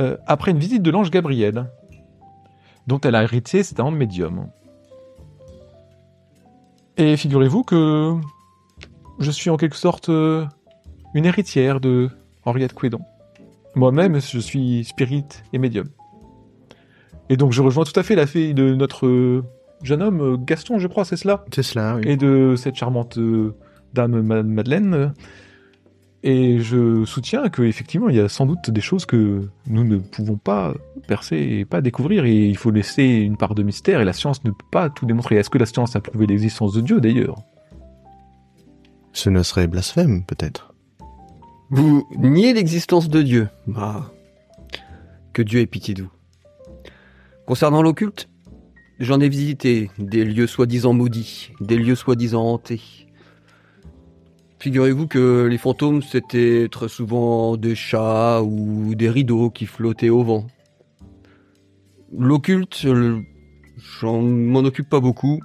euh, 0.00 0.16
après 0.26 0.50
une 0.50 0.58
visite 0.58 0.82
de 0.82 0.90
l'ange 0.90 1.10
Gabriel, 1.10 1.70
dont 2.86 3.00
elle 3.00 3.14
a 3.14 3.22
hérité 3.22 3.62
talents 3.64 3.92
de 3.92 3.96
médium. 3.96 4.48
Et 6.96 7.16
figurez-vous 7.16 7.62
que 7.62 8.16
je 9.18 9.30
suis 9.30 9.50
en 9.50 9.56
quelque 9.56 9.76
sorte 9.76 10.08
euh, 10.08 10.46
une 11.14 11.26
héritière 11.26 11.80
de 11.80 12.10
Henriette 12.44 12.72
Couédon. 12.72 13.00
Moi-même, 13.74 14.20
je 14.20 14.38
suis 14.38 14.84
spirit 14.84 15.26
et 15.52 15.58
médium. 15.58 15.86
Et 17.28 17.36
donc 17.36 17.52
je 17.52 17.62
rejoins 17.62 17.84
tout 17.84 17.98
à 17.98 18.02
fait 18.02 18.14
la 18.14 18.26
fille 18.26 18.54
de 18.54 18.74
notre 18.74 19.06
euh, 19.06 19.44
jeune 19.82 20.02
homme, 20.02 20.42
Gaston, 20.44 20.78
je 20.78 20.88
crois, 20.88 21.04
c'est 21.04 21.16
cela? 21.16 21.44
C'est 21.52 21.62
cela, 21.62 21.96
oui. 21.96 22.02
et 22.06 22.16
de 22.16 22.54
cette 22.56 22.74
charmante 22.74 23.18
euh, 23.18 23.54
dame 23.94 24.22
Ma- 24.22 24.42
Madeleine. 24.42 25.12
Et 26.24 26.58
je 26.58 27.04
soutiens 27.04 27.48
que 27.48 27.62
effectivement, 27.62 28.08
il 28.08 28.16
y 28.16 28.20
a 28.20 28.28
sans 28.28 28.44
doute 28.44 28.70
des 28.70 28.80
choses 28.80 29.06
que 29.06 29.48
nous 29.66 29.84
ne 29.84 29.98
pouvons 29.98 30.36
pas 30.36 30.74
percer 31.06 31.36
et 31.36 31.64
pas 31.64 31.80
découvrir, 31.80 32.24
et 32.24 32.46
il 32.46 32.56
faut 32.56 32.72
laisser 32.72 33.04
une 33.04 33.36
part 33.36 33.54
de 33.54 33.62
mystère. 33.62 34.00
Et 34.00 34.04
la 34.04 34.12
science 34.12 34.42
ne 34.44 34.50
peut 34.50 34.66
pas 34.72 34.90
tout 34.90 35.06
démontrer. 35.06 35.36
Est-ce 35.36 35.50
que 35.50 35.58
la 35.58 35.66
science 35.66 35.94
a 35.94 36.00
prouvé 36.00 36.26
l'existence 36.26 36.72
de 36.72 36.80
Dieu 36.80 37.00
d'ailleurs? 37.00 37.36
Ce 39.12 39.30
ne 39.30 39.42
serait 39.42 39.68
blasphème, 39.68 40.24
peut-être. 40.24 40.74
Vous 41.70 42.08
niez 42.16 42.52
l'existence 42.52 43.08
de 43.08 43.22
Dieu. 43.22 43.48
Ah. 43.76 44.10
Que 45.32 45.42
Dieu 45.42 45.60
ait 45.60 45.66
pitié 45.66 45.94
de 45.94 46.02
vous. 46.02 46.10
Concernant 47.46 47.82
l'occulte, 47.82 48.28
j'en 48.98 49.20
ai 49.20 49.28
visité 49.28 49.90
des 49.98 50.24
lieux 50.24 50.46
soi-disant 50.46 50.92
maudits, 50.92 51.52
des 51.60 51.76
lieux 51.76 51.94
soi-disant 51.94 52.42
hantés. 52.42 53.07
Figurez-vous 54.60 55.06
que 55.06 55.46
les 55.46 55.58
fantômes, 55.58 56.02
c'était 56.02 56.68
très 56.70 56.88
souvent 56.88 57.56
des 57.56 57.74
chats 57.76 58.42
ou 58.42 58.94
des 58.94 59.08
rideaux 59.08 59.50
qui 59.50 59.66
flottaient 59.66 60.08
au 60.10 60.22
vent. 60.24 60.46
L'occulte, 62.16 62.86
j'en 64.00 64.20
m'en 64.22 64.60
occupe 64.60 64.88
pas 64.88 65.00
beaucoup. 65.00 65.40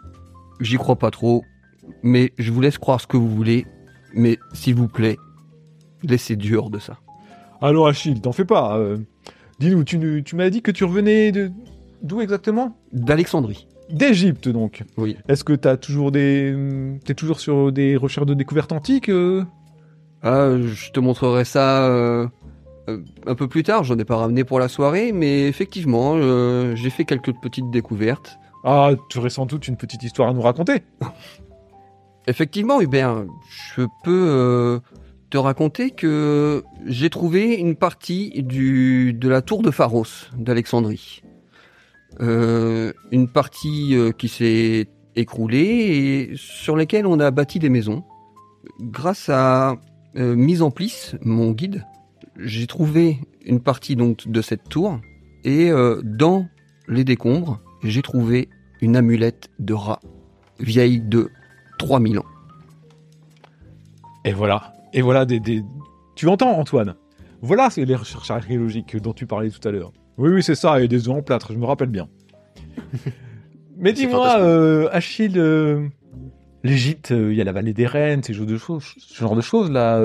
J'y 0.59 0.77
crois 0.77 0.95
pas 0.95 1.11
trop. 1.11 1.43
mais 2.01 2.31
je 2.37 2.51
vous 2.51 2.61
laisse 2.61 2.77
croire 2.77 3.01
ce 3.01 3.07
que 3.07 3.17
vous 3.17 3.29
voulez. 3.29 3.65
Mais 4.15 4.37
s'il 4.53 4.75
vous 4.75 4.87
plaît, 4.87 5.17
laissez 6.03 6.35
Dieu 6.35 6.57
hors 6.57 6.69
de 6.69 6.79
ça. 6.79 6.99
Alors 7.61 7.87
Achille, 7.87 8.19
t'en 8.21 8.31
fais 8.31 8.45
pas. 8.45 8.77
euh, 8.77 8.97
Dis-nous, 9.59 9.83
tu, 9.83 10.23
tu 10.25 10.35
m'as 10.35 10.49
dit 10.49 10.61
que 10.61 10.71
tu 10.71 10.83
revenais 10.83 11.31
de... 11.31 11.51
D'où 12.01 12.19
exactement? 12.21 12.77
D'Alexandrie. 12.91 13.67
D'Égypte 13.93 14.49
donc. 14.49 14.83
Oui. 14.97 15.17
Est-ce 15.29 15.43
que 15.43 15.53
t'as 15.53 15.77
toujours 15.77 16.11
des... 16.11 16.55
T'es 17.05 17.13
toujours 17.13 17.39
sur 17.39 17.71
des 17.71 17.95
recherches 17.95 18.25
de 18.25 18.33
découvertes 18.33 18.71
antiques 18.71 19.09
euh? 19.09 19.43
Ah, 20.23 20.57
je 20.57 20.89
te 20.89 20.99
montrerai 20.99 21.45
ça 21.45 21.85
euh, 21.85 22.27
euh, 22.89 23.03
un 23.27 23.35
peu 23.35 23.47
plus 23.47 23.61
tard. 23.61 23.83
J'en 23.83 23.99
ai 23.99 24.05
pas 24.05 24.15
ramené 24.15 24.43
pour 24.43 24.57
la 24.57 24.67
soirée, 24.69 25.11
mais 25.11 25.47
effectivement, 25.47 26.13
euh, 26.15 26.75
j'ai 26.75 26.89
fait 26.89 27.03
quelques 27.03 27.33
petites 27.41 27.69
découvertes. 27.69 28.39
Ah, 28.63 28.91
tu 29.09 29.19
aurais 29.19 29.29
sans 29.29 29.45
doute 29.45 29.67
une 29.67 29.77
petite 29.77 30.01
histoire 30.01 30.29
à 30.29 30.33
nous 30.33 30.41
raconter. 30.41 30.81
Effectivement, 32.27 32.79
Hubert, 32.79 33.25
je 33.75 33.83
peux 34.05 34.79
te 35.29 35.37
raconter 35.37 35.91
que 35.91 36.63
j'ai 36.85 37.09
trouvé 37.09 37.55
une 37.55 37.75
partie 37.75 38.41
du, 38.43 39.11
de 39.13 39.27
la 39.27 39.41
tour 39.41 39.61
de 39.61 39.71
Pharos 39.71 40.29
d'Alexandrie. 40.37 41.21
Euh, 42.21 42.93
une 43.11 43.27
partie 43.27 43.95
euh, 43.95 44.11
qui 44.11 44.27
s'est 44.27 44.87
écroulée 45.15 45.57
et 45.57 46.33
sur 46.35 46.75
laquelle 46.75 47.07
on 47.07 47.19
a 47.19 47.31
bâti 47.31 47.59
des 47.59 47.69
maisons. 47.69 48.03
Grâce 48.79 49.29
à 49.29 49.75
euh, 50.15 50.35
Mise 50.35 50.61
en 50.61 50.71
Plisse, 50.71 51.15
mon 51.21 51.51
guide, 51.51 51.85
j'ai 52.37 52.67
trouvé 52.67 53.19
une 53.45 53.59
partie 53.59 53.95
donc 53.95 54.27
de 54.27 54.41
cette 54.41 54.69
tour 54.69 54.99
et 55.43 55.71
dans 56.03 56.47
les 56.87 57.03
décombres, 57.03 57.59
j'ai 57.83 58.01
trouvé 58.01 58.47
une 58.79 58.95
amulette 58.95 59.49
de 59.59 59.73
rat 59.73 59.99
vieille 60.59 61.01
de 61.01 61.29
3000 61.79 62.19
ans. 62.19 62.25
Et 64.23 64.31
voilà. 64.31 64.73
Et 64.93 65.01
voilà 65.01 65.25
des... 65.25 65.41
Tu 66.15 66.29
entends 66.29 66.57
Antoine? 66.57 66.95
Voilà 67.41 67.67
les 67.75 67.95
recherches 67.95 68.31
archéologiques 68.31 68.95
dont 68.95 69.11
tu 69.11 69.27
parlais 69.27 69.49
tout 69.49 69.67
à 69.67 69.71
l'heure. 69.71 69.91
Oui, 70.17 70.29
oui, 70.29 70.43
c'est 70.43 70.55
ça, 70.55 70.81
et 70.81 70.87
des 70.87 71.07
œufs 71.07 71.15
en 71.15 71.21
plâtre, 71.21 71.53
je 71.53 71.57
me 71.57 71.65
rappelle 71.65 71.89
bien. 71.89 72.07
Mais 73.77 73.93
dis-moi, 73.93 74.39
euh, 74.39 74.87
Achille, 74.91 75.37
euh, 75.37 75.87
l'Égypte, 76.63 77.11
euh, 77.11 77.31
il 77.31 77.37
y 77.37 77.41
a 77.41 77.43
la 77.43 77.51
vallée 77.51 77.73
des 77.73 77.87
reines, 77.87 78.23
ces 78.23 78.33
de 78.33 78.57
choses, 78.57 78.93
ce 78.97 79.19
genre 79.19 79.35
de 79.35 79.41
choses 79.41 79.71
là. 79.71 80.01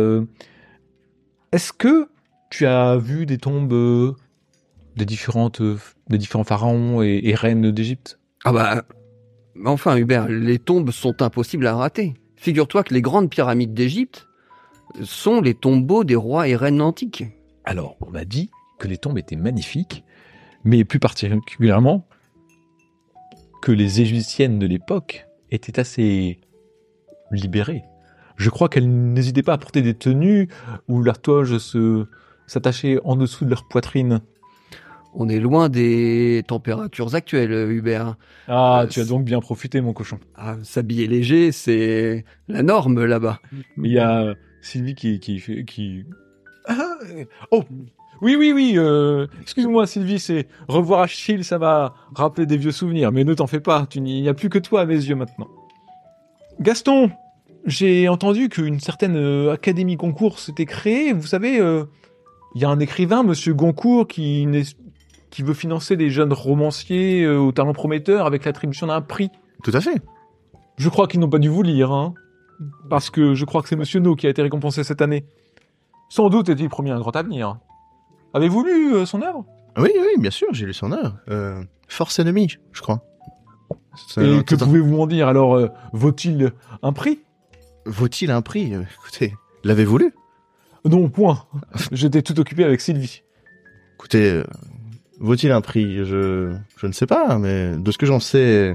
Est-ce 1.52 1.72
que 1.72 2.08
tu 2.50 2.66
as 2.66 2.96
vu 2.96 3.26
des 3.26 3.38
tombes 3.38 4.16
des 4.96 5.04
différentes, 5.04 5.62
des 6.08 6.18
différents 6.18 6.44
pharaons 6.44 7.02
et, 7.02 7.20
et 7.22 7.34
reines 7.34 7.70
d'Égypte? 7.70 8.18
Ah 8.44 8.52
bah, 8.52 8.84
enfin 9.64 9.96
Hubert, 9.96 10.28
les 10.28 10.58
tombes 10.58 10.90
sont 10.90 11.22
impossibles 11.22 11.66
à 11.66 11.76
rater. 11.76 12.14
Figure-toi 12.36 12.84
que 12.84 12.94
les 12.94 13.02
grandes 13.02 13.30
pyramides 13.30 13.74
d'Égypte 13.74 14.28
sont 15.02 15.40
les 15.40 15.54
tombeaux 15.54 16.04
des 16.04 16.16
rois 16.16 16.48
et 16.48 16.56
reines 16.56 16.80
antiques. 16.80 17.24
Alors, 17.64 17.96
on 18.00 18.10
m'a 18.10 18.24
dit 18.24 18.50
que 18.78 18.88
les 18.88 18.98
tombes 18.98 19.18
étaient 19.18 19.36
magnifiques, 19.36 20.04
mais 20.64 20.84
plus 20.84 20.98
particulièrement 20.98 22.06
que 23.62 23.72
les 23.72 24.00
Égyptiennes 24.00 24.58
de 24.58 24.66
l'époque 24.66 25.26
étaient 25.50 25.80
assez 25.80 26.40
libérées. 27.30 27.82
Je 28.36 28.50
crois 28.50 28.68
qu'elles 28.68 28.88
n'hésitaient 28.88 29.42
pas 29.42 29.54
à 29.54 29.58
porter 29.58 29.82
des 29.82 29.94
tenues 29.94 30.48
où 30.86 31.02
leur 31.02 31.20
toge 31.20 31.58
se 31.58 32.06
s'attachait 32.46 32.98
en 33.04 33.16
dessous 33.16 33.44
de 33.44 33.50
leur 33.50 33.66
poitrine. 33.68 34.20
On 35.14 35.28
est 35.28 35.40
loin 35.40 35.68
des 35.68 36.44
températures 36.46 37.14
actuelles, 37.14 37.70
Hubert. 37.70 38.16
Ah, 38.46 38.82
Euh, 38.82 38.86
tu 38.86 39.00
as 39.00 39.04
donc 39.04 39.24
bien 39.24 39.40
profité, 39.40 39.80
mon 39.80 39.92
cochon. 39.92 40.18
Ah, 40.36 40.56
S'habiller 40.62 41.06
léger, 41.08 41.50
c'est 41.50 42.24
la 42.46 42.62
norme 42.62 43.04
là-bas. 43.04 43.40
Il 43.82 43.90
y 43.90 43.98
a 43.98 44.34
Sylvie 44.62 44.94
qui 44.94 45.18
qui 45.18 45.64
qui. 45.66 46.04
Ah, 46.66 46.98
euh, 47.10 47.24
oh. 47.50 47.64
Oui, 48.20 48.36
oui, 48.36 48.52
oui. 48.52 48.74
euh, 48.76 49.26
Excuse-moi, 49.42 49.86
Sylvie, 49.86 50.18
c'est 50.18 50.48
revoir 50.68 51.00
Achille, 51.00 51.44
ça 51.44 51.58
va 51.58 51.94
rappeler 52.14 52.46
des 52.46 52.56
vieux 52.56 52.72
souvenirs. 52.72 53.12
Mais 53.12 53.24
ne 53.24 53.34
t'en 53.34 53.46
fais 53.46 53.60
pas, 53.60 53.86
tu 53.88 54.00
n'y 54.00 54.18
il 54.18 54.22
n'y 54.22 54.28
a 54.28 54.34
plus 54.34 54.48
que 54.48 54.58
toi 54.58 54.80
à 54.82 54.86
mes 54.86 54.94
yeux 54.94 55.14
maintenant. 55.14 55.48
Gaston, 56.60 57.10
j'ai 57.64 58.08
entendu 58.08 58.48
qu'une 58.48 58.80
certaine 58.80 59.16
euh, 59.16 59.52
académie 59.52 59.96
concours 59.96 60.38
s'était 60.38 60.66
créée. 60.66 61.12
Vous 61.12 61.26
savez, 61.26 61.60
euh, 61.60 61.84
il 62.54 62.62
y 62.62 62.64
a 62.64 62.68
un 62.70 62.80
écrivain, 62.80 63.22
Monsieur 63.22 63.54
Goncourt, 63.54 64.08
qui, 64.08 64.46
qui 65.30 65.42
veut 65.42 65.54
financer 65.54 65.96
des 65.96 66.10
jeunes 66.10 66.32
romanciers 66.32 67.22
euh, 67.24 67.38
au 67.38 67.52
talent 67.52 67.72
prometteur 67.72 68.26
avec 68.26 68.44
l'attribution 68.44 68.88
d'un 68.88 69.00
prix. 69.00 69.30
Tout 69.62 69.72
à 69.74 69.80
fait. 69.80 70.02
Je 70.76 70.88
crois 70.88 71.06
qu'ils 71.06 71.20
n'ont 71.20 71.28
pas 71.28 71.38
dû 71.38 71.48
vous 71.48 71.62
lire, 71.62 71.92
hein. 71.92 72.14
Parce 72.90 73.10
que 73.10 73.34
je 73.34 73.44
crois 73.44 73.62
que 73.62 73.68
c'est 73.68 73.76
Monsieur 73.76 74.00
No 74.00 74.16
qui 74.16 74.26
a 74.26 74.30
été 74.30 74.42
récompensé 74.42 74.82
cette 74.82 75.00
année. 75.02 75.24
Sans 76.08 76.28
doute 76.28 76.48
est-il 76.48 76.68
promis 76.68 76.90
un 76.90 76.98
grand 76.98 77.14
avenir. 77.14 77.58
Avez-vous 78.34 78.64
lu 78.64 78.94
euh, 78.94 79.06
son 79.06 79.22
œuvre? 79.22 79.44
Oui, 79.76 79.90
oui, 79.98 80.20
bien 80.20 80.30
sûr, 80.30 80.48
j'ai 80.52 80.66
lu 80.66 80.74
son 80.74 80.92
œuvre. 80.92 81.16
Euh, 81.30 81.62
Force 81.88 82.18
ennemie, 82.18 82.56
je 82.72 82.80
crois. 82.82 83.02
C'est 84.08 84.22
Et 84.24 84.36
un- 84.38 84.42
que 84.42 84.56
c'est 84.56 84.62
un- 84.62 84.66
pouvez-vous 84.66 85.00
en 85.00 85.06
dire? 85.06 85.28
Alors, 85.28 85.54
euh, 85.56 85.68
vaut-il 85.92 86.52
un 86.82 86.92
prix? 86.92 87.20
Vaut-il 87.86 88.30
un 88.30 88.42
prix? 88.42 88.74
Euh, 88.74 88.82
Écoutez, 89.00 89.34
l'avez-vous 89.64 89.98
lu? 89.98 90.12
Non, 90.84 91.08
point. 91.08 91.44
J'étais 91.92 92.22
tout 92.22 92.38
occupé 92.38 92.64
avec 92.64 92.80
Sylvie. 92.80 93.22
Écoutez, 93.96 94.30
euh, 94.30 94.44
vaut-il 95.18 95.50
un 95.52 95.60
prix? 95.60 96.04
Je, 96.04 96.54
je 96.76 96.86
ne 96.86 96.92
sais 96.92 97.06
pas, 97.06 97.38
mais 97.38 97.76
de 97.76 97.90
ce 97.90 97.98
que 97.98 98.06
j'en 98.06 98.20
sais, 98.20 98.74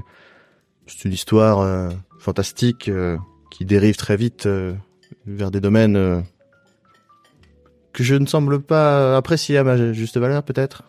c'est 0.86 1.04
une 1.06 1.14
histoire 1.14 1.60
euh, 1.60 1.90
fantastique 2.18 2.88
euh, 2.88 3.16
qui 3.50 3.64
dérive 3.64 3.96
très 3.96 4.16
vite 4.16 4.46
euh, 4.46 4.74
vers 5.26 5.50
des 5.50 5.60
domaines 5.60 5.96
euh, 5.96 6.20
que 7.94 8.02
je 8.02 8.14
ne 8.16 8.26
semble 8.26 8.60
pas 8.60 9.16
apprécier 9.16 9.56
à 9.56 9.64
ma 9.64 9.92
juste 9.92 10.18
valeur, 10.18 10.42
peut-être. 10.42 10.82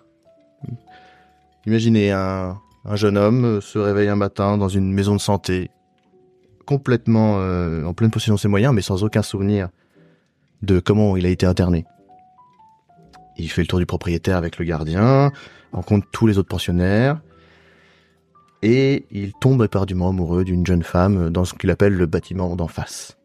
Imaginez 1.65 2.11
un, 2.11 2.59
un 2.83 2.95
jeune 2.95 3.17
homme 3.17 3.61
se 3.61 3.79
réveille 3.79 4.09
un 4.09 4.15
matin 4.15 4.57
dans 4.57 4.67
une 4.67 4.91
maison 4.91 5.15
de 5.15 5.21
santé, 5.21 5.69
complètement 6.65 7.37
euh, 7.39 7.85
en 7.85 7.93
pleine 7.93 8.11
possession 8.11 8.35
de 8.35 8.39
ses 8.39 8.47
moyens, 8.47 8.73
mais 8.73 8.81
sans 8.81 9.03
aucun 9.03 9.21
souvenir 9.21 9.69
de 10.61 10.79
comment 10.79 11.15
il 11.15 11.25
a 11.25 11.29
été 11.29 11.45
interné. 11.45 11.85
Il 13.37 13.49
fait 13.49 13.61
le 13.61 13.67
tour 13.67 13.79
du 13.79 13.85
propriétaire 13.85 14.37
avec 14.37 14.57
le 14.57 14.65
gardien, 14.65 15.31
rencontre 15.71 16.07
tous 16.11 16.25
les 16.25 16.37
autres 16.37 16.49
pensionnaires, 16.49 17.21
et 18.61 19.05
il 19.11 19.33
tombe 19.33 19.63
éperdument 19.63 20.09
amoureux 20.09 20.43
d'une 20.43 20.65
jeune 20.65 20.83
femme 20.83 21.29
dans 21.29 21.45
ce 21.45 21.53
qu'il 21.53 21.69
appelle 21.69 21.93
le 21.93 22.05
bâtiment 22.07 22.55
d'en 22.55 22.67
face. 22.67 23.17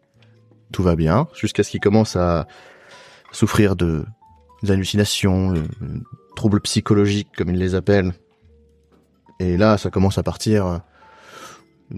Tout 0.70 0.82
va 0.82 0.96
bien, 0.96 1.28
jusqu'à 1.34 1.62
ce 1.62 1.70
qu'il 1.70 1.80
commence 1.80 2.16
à 2.16 2.46
souffrir 3.32 3.76
de 3.76 4.04
des 4.62 4.72
hallucinations, 4.72 5.54
euh, 5.54 5.62
troubles 6.36 6.60
psychologiques 6.60 7.28
comme 7.36 7.48
il 7.50 7.58
les 7.58 7.74
appelle. 7.74 8.12
Et 9.38 9.56
là, 9.56 9.78
ça 9.78 9.90
commence 9.90 10.18
à 10.18 10.22
partir 10.22 10.66
euh, 10.66 10.78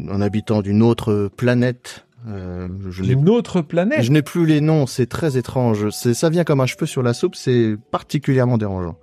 en 0.09 0.21
habitant 0.21 0.63
d'une 0.63 0.83
autre 0.83 1.29
planète. 1.37 2.07
Euh, 2.29 2.69
je 2.91 3.03
n'ai 3.03 3.15
Une 3.15 3.29
autre 3.29 3.63
planète? 3.63 4.03
je 4.03 4.13
n'ai 4.13 4.23
plus 4.23 4.47
les 4.47 4.61
noms, 4.61 4.87
c'est 4.87 5.07
très 5.07 5.37
étrange. 5.37 5.91
C'est, 5.91 6.15
ça 6.15 6.31
vient 6.31 6.45
comme 6.45 6.61
un 6.61 6.67
cheveu 6.67 6.87
sur 6.87 7.03
la 7.03 7.15
soupe, 7.15 7.35
c'est 7.35 7.77
particulièrement 7.91 8.59
dérangeant. 8.59 8.97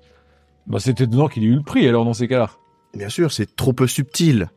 Bah, 0.67 0.77
c'est 0.79 1.01
étonnant 1.01 1.27
qu'il 1.27 1.43
ait 1.43 1.47
eu 1.47 1.55
le 1.55 1.63
prix, 1.63 1.85
alors, 1.85 2.05
dans 2.05 2.13
ces 2.13 2.29
cas-là. 2.29 2.49
Bien 2.95 3.09
sûr, 3.09 3.33
c'est 3.33 3.57
trop 3.57 3.73
peu 3.73 3.87
subtil. 3.87 4.49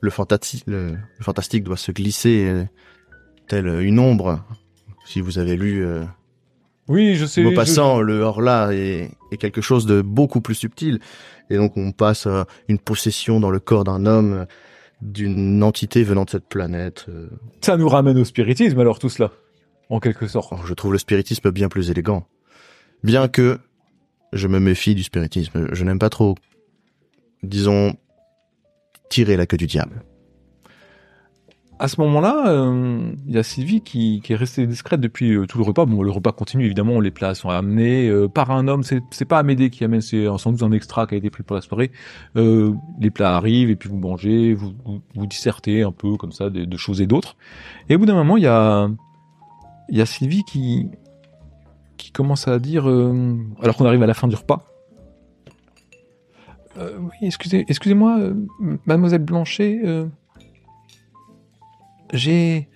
Le, 0.00 0.10
fantati- 0.10 0.62
le, 0.66 0.92
le 0.92 1.24
fantastique 1.24 1.62
doit 1.62 1.76
se 1.76 1.92
glisser 1.92 2.46
euh, 2.48 2.64
tel 3.48 3.66
une 3.82 3.98
ombre. 3.98 4.42
Si 5.04 5.20
vous 5.20 5.38
avez 5.38 5.56
lu 5.56 5.84
euh, 5.84 6.04
Oui, 6.88 7.16
je 7.16 7.26
sais. 7.26 7.42
je- 7.42 7.48
Maupassant, 7.48 8.00
le 8.00 8.20
hors-là 8.20 8.70
est, 8.72 9.10
est 9.32 9.36
quelque 9.36 9.60
chose 9.60 9.86
de 9.86 10.02
beaucoup 10.02 10.40
plus 10.40 10.54
subtil. 10.54 11.00
Et 11.50 11.56
donc 11.56 11.76
on 11.76 11.92
passe 11.92 12.26
à 12.26 12.46
une 12.68 12.78
possession 12.78 13.40
dans 13.40 13.50
le 13.50 13.58
corps 13.60 13.84
d'un 13.84 14.06
homme, 14.06 14.32
euh, 14.32 14.44
d'une 15.02 15.62
entité 15.62 16.02
venant 16.04 16.24
de 16.24 16.30
cette 16.30 16.48
planète. 16.48 17.06
euh. 17.08 17.28
Ça 17.60 17.76
nous 17.76 17.88
ramène 17.88 18.18
au 18.18 18.24
spiritisme, 18.24 18.78
alors, 18.80 18.98
tout 18.98 19.08
cela. 19.08 19.30
En 19.90 20.00
quelque 20.00 20.26
sorte. 20.26 20.52
Alors, 20.52 20.66
je 20.66 20.74
trouve 20.74 20.92
le 20.92 20.98
spiritisme 20.98 21.50
bien 21.50 21.68
plus 21.68 21.90
élégant. 21.90 22.26
Bien 23.04 23.28
que 23.28 23.58
je 24.32 24.48
me 24.48 24.58
méfie 24.58 24.94
du 24.96 25.02
spiritisme. 25.04 25.68
Je 25.72 25.84
n'aime 25.84 25.98
pas 25.98 26.08
trop, 26.10 26.34
disons, 27.42 27.94
tirer 29.10 29.36
la 29.36 29.46
queue 29.46 29.56
du 29.56 29.66
diable. 29.66 30.02
À 31.78 31.88
ce 31.88 32.00
moment-là, 32.00 32.48
euh, 32.48 33.12
il 33.26 33.34
y 33.34 33.38
a 33.38 33.42
Sylvie 33.42 33.82
qui, 33.82 34.22
qui 34.24 34.32
est 34.32 34.36
restée 34.36 34.66
discrète 34.66 34.98
depuis 35.00 35.34
euh, 35.34 35.44
tout 35.44 35.58
le 35.58 35.64
repas. 35.64 35.84
Bon, 35.84 36.02
le 36.02 36.10
repas 36.10 36.32
continue 36.32 36.64
évidemment, 36.64 37.00
les 37.00 37.10
plats 37.10 37.34
sont 37.34 37.50
amenés 37.50 38.08
euh, 38.08 38.28
par 38.28 38.50
un 38.50 38.66
homme. 38.66 38.82
C'est 38.82 39.24
pas 39.26 39.38
Amédée 39.38 39.68
qui 39.68 39.84
amène, 39.84 40.00
c'est 40.00 40.24
euh, 40.24 40.38
sans 40.38 40.52
doute 40.52 40.62
un 40.62 40.72
extra 40.72 41.06
qui 41.06 41.14
a 41.14 41.18
été 41.18 41.28
pris 41.28 41.42
pour 41.42 41.54
la 41.54 41.60
soirée. 41.60 41.92
Euh, 42.36 42.72
les 42.98 43.10
plats 43.10 43.36
arrivent 43.36 43.68
et 43.68 43.76
puis 43.76 43.90
vous 43.90 43.98
mangez, 43.98 44.54
vous 44.54 44.72
vous, 44.86 45.02
vous 45.14 45.26
dissertez 45.26 45.82
un 45.82 45.92
peu 45.92 46.16
comme 46.16 46.32
ça 46.32 46.48
de, 46.48 46.64
de 46.64 46.76
choses 46.78 47.02
et 47.02 47.06
d'autres. 47.06 47.36
Et 47.90 47.96
au 47.96 47.98
bout 47.98 48.06
d'un 48.06 48.14
moment, 48.14 48.38
il 48.38 48.44
y 48.44 48.46
a 48.46 48.88
y 49.90 50.00
a 50.00 50.06
Sylvie 50.06 50.44
qui 50.44 50.88
qui 51.98 52.10
commence 52.10 52.48
à 52.48 52.58
dire, 52.58 52.88
euh, 52.88 53.36
alors 53.62 53.76
qu'on 53.76 53.84
arrive 53.84 54.02
à 54.02 54.06
la 54.06 54.14
fin 54.14 54.28
du 54.28 54.36
repas. 54.36 54.62
Euh, 56.78 56.98
oui, 56.98 57.26
excusez, 57.26 57.64
excusez-moi, 57.68 58.18
euh, 58.18 58.34
Mademoiselle 58.86 59.22
Blanchet. 59.22 59.80
J'ai 62.12 62.68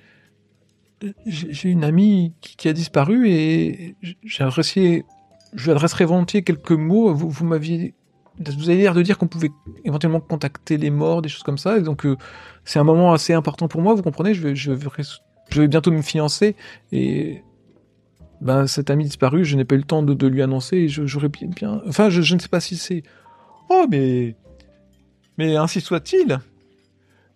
j'ai 1.26 1.70
une 1.70 1.84
amie 1.84 2.34
qui, 2.40 2.68
a 2.68 2.72
disparu 2.72 3.28
et 3.30 3.96
j'ai. 4.02 5.04
Je 5.52 5.64
lui 5.64 5.70
adresserai 5.72 6.04
volontiers 6.04 6.42
quelques 6.42 6.70
mots. 6.72 7.12
Vous, 7.12 7.28
vous 7.28 7.44
m'aviez, 7.44 7.94
vous 8.38 8.70
avez 8.70 8.82
l'air 8.82 8.94
de 8.94 9.02
dire 9.02 9.18
qu'on 9.18 9.26
pouvait 9.26 9.50
éventuellement 9.84 10.20
contacter 10.20 10.76
les 10.76 10.90
morts, 10.90 11.22
des 11.22 11.28
choses 11.28 11.42
comme 11.42 11.58
ça. 11.58 11.78
Et 11.78 11.80
donc 11.80 12.06
euh, 12.06 12.16
c'est 12.64 12.78
un 12.78 12.84
moment 12.84 13.12
assez 13.12 13.32
important 13.32 13.66
pour 13.66 13.80
moi. 13.80 13.94
Vous 13.94 14.02
comprenez 14.02 14.34
Je 14.34 14.46
vais, 14.46 14.54
je 14.54 14.70
vais, 14.70 15.68
bientôt 15.68 15.90
me 15.90 16.02
fiancer 16.02 16.54
et 16.92 17.42
ben 18.40 18.66
cet 18.66 18.90
ami 18.90 19.04
disparu, 19.04 19.44
je 19.44 19.56
n'ai 19.56 19.64
pas 19.64 19.74
eu 19.74 19.78
le 19.78 19.84
temps 19.84 20.02
de, 20.02 20.26
lui 20.26 20.42
annoncer. 20.42 20.76
et 20.76 20.88
J'aurais 20.88 21.28
bien, 21.28 21.50
enfin, 21.86 22.10
je, 22.10 22.22
je 22.22 22.34
ne 22.34 22.40
sais 22.40 22.48
pas 22.48 22.60
si 22.60 22.76
c'est. 22.76 23.02
Oh, 23.68 23.86
mais 23.90 24.36
mais 25.36 25.56
ainsi 25.56 25.80
soit-il. 25.80 26.38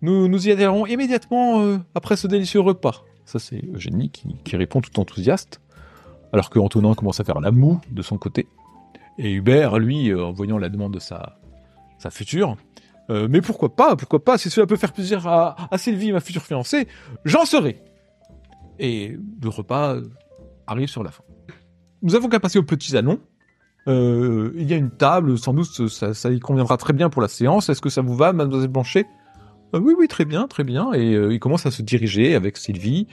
Nous 0.05 0.49
y 0.49 0.51
adhérons 0.51 0.85
immédiatement 0.85 1.63
euh, 1.63 1.79
après 1.95 2.17
ce 2.17 2.27
délicieux 2.27 2.61
repas. 2.61 3.07
Ça, 3.25 3.39
c'est 3.39 3.65
Eugénie 3.73 4.11
qui, 4.11 4.55
répond 4.55 4.83
tout 4.83 5.01
enthousiaste, 5.01 5.63
alors 6.31 6.51
que 6.51 6.59
Antonin 6.59 6.93
commence 6.93 7.21
à 7.21 7.25
faire 7.25 7.41
la 7.41 7.51
moue 7.51 7.81
de 7.91 8.03
son 8.03 8.19
côté. 8.19 8.47
Et 9.17 9.33
Hubert, 9.33 9.79
lui, 9.79 10.11
euh, 10.11 10.27
en 10.27 10.33
voyant 10.33 10.59
la 10.59 10.69
demande 10.69 10.93
de 10.93 10.99
sa, 10.99 11.39
future, 12.11 12.59
euh, 13.09 13.29
mais 13.31 13.41
pourquoi 13.41 13.75
pas, 13.75 13.97
pourquoi 13.97 14.23
pas, 14.23 14.37
si 14.37 14.51
cela 14.51 14.67
peut 14.67 14.77
faire 14.77 14.93
plaisir 14.93 15.27
à, 15.27 15.57
Sylvie, 15.79 16.13
ma 16.13 16.21
future 16.21 16.43
fiancée, 16.43 16.87
j'en 17.25 17.47
serai. 17.47 17.81
Et 18.79 19.17
le 19.43 19.49
repas 19.49 19.97
arrive 20.67 20.89
sur 20.89 21.03
la 21.03 21.13
fin. 21.13 21.25
Nous 22.03 22.15
avons 22.15 22.29
qu'à 22.29 22.41
passer 22.41 22.59
au 22.59 22.63
petit 22.63 22.91
salon. 22.91 23.21
Il 23.87 24.67
y 24.69 24.75
a 24.75 24.77
une 24.77 24.91
table, 24.91 25.39
sans 25.39 25.55
doute 25.55 25.89
ça, 25.89 26.13
ça 26.13 26.31
y 26.31 26.41
conviendra 26.41 26.77
très 26.77 26.93
bien 26.93 27.09
pour 27.09 27.23
la 27.23 27.29
séance. 27.29 27.71
Est-ce 27.71 27.81
que 27.81 27.89
ça 27.89 28.03
vous 28.03 28.15
va, 28.15 28.35
mademoiselle 28.35 28.69
Blanchet? 28.69 29.07
Euh, 29.75 29.81
Oui, 29.81 29.95
oui, 29.99 30.09
très 30.09 30.25
bien, 30.25 30.47
très 30.47 30.65
bien. 30.65 30.93
Et 30.93 31.15
euh, 31.15 31.33
il 31.33 31.41
commence 31.41 31.67
à 31.67 31.71
se 31.71 31.83
diriger 31.83 32.35
avec 32.35 32.57
Sylvie 32.57 33.07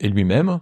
et 0.00 0.08
lui-même 0.08 0.60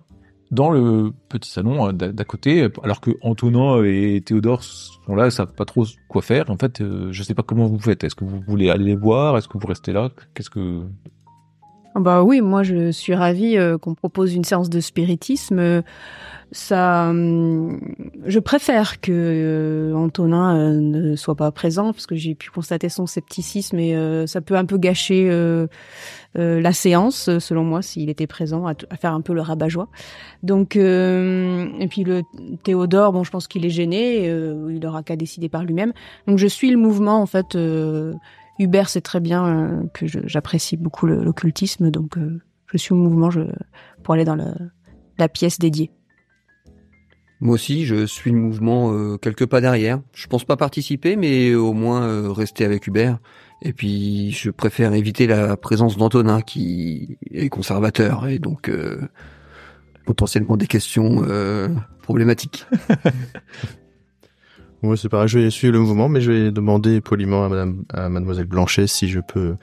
dans 0.50 0.70
le 0.70 1.12
petit 1.28 1.50
salon 1.50 1.88
euh, 1.88 1.92
d'à 1.92 2.24
côté, 2.24 2.68
alors 2.82 3.00
que 3.00 3.12
Antonin 3.22 3.82
et 3.84 4.20
Théodore 4.24 4.62
sont 4.62 5.14
là, 5.14 5.26
ils 5.26 5.32
savent 5.32 5.54
pas 5.54 5.64
trop 5.64 5.86
quoi 6.08 6.20
faire. 6.22 6.50
En 6.50 6.58
fait, 6.58 6.80
euh, 6.80 7.10
je 7.10 7.22
sais 7.22 7.34
pas 7.34 7.42
comment 7.42 7.66
vous 7.66 7.78
faites. 7.78 8.04
Est-ce 8.04 8.14
que 8.14 8.24
vous 8.24 8.40
voulez 8.46 8.68
aller 8.70 8.84
les 8.84 8.96
voir? 8.96 9.36
Est-ce 9.38 9.48
que 9.48 9.58
vous 9.58 9.66
restez 9.66 9.92
là? 9.92 10.10
Qu'est-ce 10.34 10.50
que 10.50 10.82
Ah 11.06 11.21
Bah 11.94 12.22
oui, 12.22 12.40
moi 12.40 12.62
je 12.62 12.90
suis 12.90 13.14
ravie 13.14 13.58
euh, 13.58 13.76
qu'on 13.76 13.94
propose 13.94 14.34
une 14.34 14.44
séance 14.44 14.70
de 14.70 14.80
spiritisme. 14.80 15.58
Euh, 15.58 15.82
Ça, 16.52 17.08
hum, 17.08 17.80
je 18.26 18.38
préfère 18.38 19.00
que 19.00 19.10
euh, 19.12 19.94
Antonin 19.94 20.80
ne 20.80 21.16
soit 21.16 21.34
pas 21.34 21.50
présent 21.50 21.92
parce 21.92 22.06
que 22.06 22.14
j'ai 22.14 22.34
pu 22.34 22.50
constater 22.50 22.88
son 22.90 23.06
scepticisme 23.06 23.78
et 23.78 24.26
ça 24.26 24.40
peut 24.42 24.56
un 24.56 24.66
peu 24.66 24.76
gâcher 24.76 25.30
la 26.34 26.72
séance, 26.72 27.38
selon 27.38 27.64
moi, 27.64 27.80
s'il 27.80 28.10
était 28.10 28.26
présent 28.26 28.66
à, 28.66 28.74
faire 29.00 29.14
un 29.14 29.22
peu 29.22 29.32
le 29.32 29.40
rabat-joie. 29.40 29.88
Donc, 30.42 30.76
et 30.76 31.88
puis 31.88 32.04
le 32.04 32.22
Théodore, 32.64 33.12
bon, 33.12 33.24
je 33.24 33.30
pense 33.30 33.48
qu'il 33.48 33.64
est 33.64 33.70
gêné, 33.70 34.26
il 34.26 34.86
aura 34.86 35.02
qu'à 35.02 35.16
décider 35.16 35.48
par 35.48 35.64
lui-même. 35.64 35.94
Donc 36.26 36.36
je 36.36 36.46
suis 36.46 36.70
le 36.70 36.76
mouvement 36.76 37.22
en 37.22 37.26
fait. 37.26 37.56
Hubert 38.58 38.88
sait 38.88 39.00
très 39.00 39.20
bien 39.20 39.46
euh, 39.46 39.82
que 39.94 40.06
j'apprécie 40.06 40.76
beaucoup 40.76 41.06
l'occultisme, 41.06 41.90
donc 41.90 42.16
euh, 42.18 42.40
je 42.66 42.76
suis 42.76 42.92
au 42.92 42.96
mouvement 42.96 43.30
je, 43.30 43.40
pour 44.02 44.14
aller 44.14 44.24
dans 44.24 44.36
le- 44.36 44.70
la 45.18 45.28
pièce 45.28 45.58
dédiée. 45.58 45.90
Moi 47.40 47.54
aussi, 47.54 47.86
je 47.86 48.06
suis 48.06 48.30
le 48.30 48.36
mouvement 48.38 48.92
euh, 48.92 49.16
quelques 49.16 49.46
pas 49.46 49.60
derrière. 49.60 50.00
Je 50.14 50.28
pense 50.28 50.44
pas 50.44 50.56
participer, 50.56 51.16
mais 51.16 51.54
au 51.54 51.72
moins 51.72 52.02
euh, 52.04 52.30
rester 52.30 52.64
avec 52.64 52.86
Hubert. 52.86 53.18
Et 53.62 53.72
puis, 53.72 54.30
je 54.30 54.50
préfère 54.50 54.92
éviter 54.94 55.26
la 55.26 55.56
présence 55.56 55.96
d'Antonin 55.96 56.40
qui 56.40 57.18
est 57.32 57.48
conservateur 57.48 58.28
et 58.28 58.38
donc 58.38 58.68
euh, 58.68 59.00
potentiellement 60.06 60.56
des 60.56 60.66
questions 60.68 61.24
euh, 61.28 61.68
problématiques. 62.02 62.66
Moi, 64.82 64.96
c'est 64.96 65.08
pareil, 65.08 65.28
je 65.28 65.38
vais 65.38 65.50
suivre 65.50 65.72
le 65.74 65.78
mouvement, 65.78 66.08
mais 66.08 66.20
je 66.20 66.32
vais 66.32 66.50
demander 66.50 67.00
poliment 67.00 67.44
à 67.44 67.48
madame, 67.48 67.84
à 67.92 68.08
mademoiselle 68.08 68.46
Blanchet 68.46 68.88
si 68.88 69.08
je 69.08 69.20
peux 69.20 69.54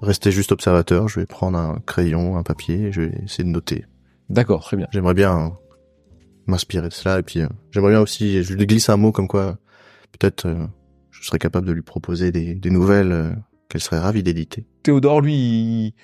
rester 0.00 0.30
juste 0.30 0.52
observateur. 0.52 1.08
Je 1.08 1.18
vais 1.18 1.26
prendre 1.26 1.58
un 1.58 1.80
crayon, 1.84 2.36
un 2.36 2.44
papier, 2.44 2.86
et 2.86 2.92
je 2.92 3.02
vais 3.02 3.12
essayer 3.24 3.42
de 3.42 3.48
noter. 3.48 3.84
D'accord, 4.28 4.62
très 4.62 4.76
bien. 4.76 4.86
J'aimerais 4.92 5.14
bien 5.14 5.54
m'inspirer 6.46 6.88
de 6.88 6.92
cela, 6.92 7.18
et 7.18 7.22
puis 7.22 7.40
euh, 7.40 7.48
j'aimerais 7.72 7.90
bien 7.90 8.00
aussi, 8.00 8.44
je 8.44 8.54
lui 8.54 8.66
glisse 8.66 8.88
un 8.88 8.96
mot 8.96 9.10
comme 9.10 9.26
quoi, 9.26 9.58
peut-être, 10.12 10.46
euh, 10.46 10.66
je 11.10 11.26
serais 11.26 11.38
capable 11.40 11.66
de 11.66 11.72
lui 11.72 11.82
proposer 11.82 12.30
des, 12.30 12.54
des 12.54 12.70
nouvelles 12.70 13.12
euh, 13.12 13.30
qu'elle 13.68 13.80
serait 13.80 13.98
ravie 13.98 14.22
d'éditer. 14.22 14.66
Théodore, 14.84 15.20
lui, 15.20 15.34
il, 15.34 15.94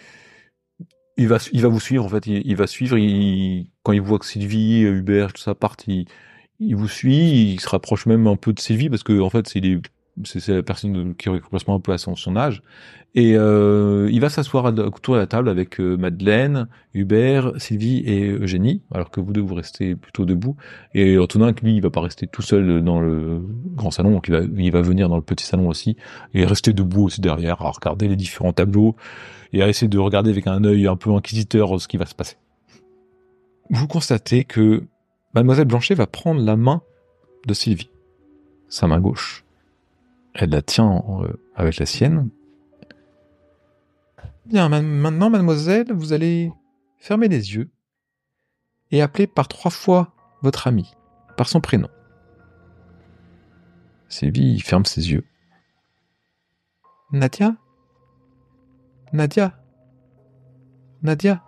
il 1.16 1.28
va, 1.28 1.38
il 1.52 1.62
va 1.62 1.68
vous 1.68 1.80
suivre, 1.80 2.04
en 2.04 2.08
fait. 2.08 2.26
Il, 2.26 2.42
il 2.44 2.56
va 2.56 2.66
suivre. 2.66 2.98
Il, 2.98 3.70
quand 3.84 3.92
il 3.92 4.00
voit 4.00 4.18
que 4.18 4.26
Sylvie, 4.26 4.82
Hubert, 4.82 5.32
tout 5.32 5.42
ça 5.42 5.54
partent, 5.54 5.84
il, 5.86 6.06
il 6.60 6.76
vous 6.76 6.88
suit. 6.88 7.52
Il 7.52 7.60
se 7.60 7.68
rapproche 7.68 8.06
même 8.06 8.26
un 8.26 8.36
peu 8.36 8.52
de 8.52 8.60
Sylvie 8.60 8.88
parce 8.88 9.02
que, 9.02 9.20
en 9.20 9.30
fait, 9.30 9.48
c'est 9.48 9.60
c'est 10.24 10.48
la 10.48 10.62
personne 10.62 11.14
qui 11.14 11.28
correspond 11.40 11.74
un 11.74 11.80
peu 11.80 11.92
à 11.92 11.98
son, 11.98 12.36
âge. 12.36 12.62
Et 13.14 13.34
euh, 13.36 14.08
il 14.10 14.20
va 14.20 14.28
s'asseoir 14.28 14.64
autour 14.64 15.14
de 15.14 15.20
la 15.20 15.26
table 15.26 15.48
avec 15.48 15.80
euh, 15.80 15.96
Madeleine, 15.96 16.68
Hubert, 16.94 17.52
Sylvie 17.58 17.98
et 18.06 18.30
Eugénie, 18.30 18.82
alors 18.92 19.10
que 19.10 19.20
vous 19.20 19.32
deux 19.32 19.40
vous 19.40 19.54
restez 19.54 19.94
plutôt 19.94 20.24
debout. 20.24 20.56
Et 20.94 21.18
Antonin, 21.18 21.52
lui, 21.62 21.76
il 21.76 21.82
va 21.82 21.90
pas 21.90 22.00
rester 22.00 22.26
tout 22.26 22.42
seul 22.42 22.82
dans 22.82 23.00
le 23.00 23.42
grand 23.74 23.90
salon, 23.90 24.10
donc 24.10 24.28
il 24.28 24.32
va, 24.32 24.40
il 24.40 24.70
va 24.70 24.82
venir 24.82 25.08
dans 25.08 25.16
le 25.16 25.22
petit 25.22 25.46
salon 25.46 25.68
aussi 25.68 25.96
et 26.34 26.44
rester 26.44 26.72
debout 26.72 27.04
aussi 27.04 27.20
derrière 27.20 27.62
à 27.62 27.70
regarder 27.70 28.08
les 28.08 28.16
différents 28.16 28.52
tableaux 28.52 28.96
et 29.52 29.62
à 29.62 29.68
essayer 29.68 29.88
de 29.88 29.98
regarder 29.98 30.30
avec 30.30 30.46
un 30.46 30.64
œil 30.64 30.86
un 30.86 30.96
peu 30.96 31.12
inquisiteur 31.12 31.80
ce 31.80 31.88
qui 31.88 31.96
va 31.96 32.06
se 32.06 32.14
passer. 32.14 32.36
Vous 33.70 33.86
constatez 33.86 34.44
que 34.44 34.84
mademoiselle 35.36 35.66
Blanchet 35.66 35.94
va 35.94 36.06
prendre 36.06 36.40
la 36.40 36.56
main 36.56 36.80
de 37.46 37.52
Sylvie, 37.52 37.90
sa 38.68 38.86
main 38.86 39.00
gauche. 39.00 39.44
Elle 40.34 40.48
la 40.50 40.62
tient 40.62 41.04
euh, 41.20 41.34
avec 41.54 41.76
la 41.76 41.84
sienne. 41.84 42.30
Bien, 44.46 44.70
ma- 44.70 44.80
maintenant, 44.80 45.28
mademoiselle, 45.28 45.92
vous 45.92 46.14
allez 46.14 46.50
fermer 46.98 47.28
les 47.28 47.54
yeux 47.54 47.70
et 48.90 49.02
appeler 49.02 49.26
par 49.26 49.46
trois 49.48 49.70
fois 49.70 50.14
votre 50.40 50.66
ami, 50.68 50.94
par 51.36 51.48
son 51.48 51.60
prénom. 51.60 51.88
Sylvie 54.08 54.58
ferme 54.60 54.86
ses 54.86 55.10
yeux. 55.10 55.24
Nadia? 57.12 57.56
Nadia? 59.12 59.52
Nadia? 61.02 61.42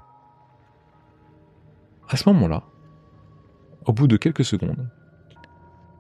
À 2.11 2.16
ce 2.18 2.29
moment-là, 2.29 2.64
au 3.88 3.92
bout 3.92 4.07
de 4.07 4.18
quelques 4.18 4.44
secondes, 4.44 4.87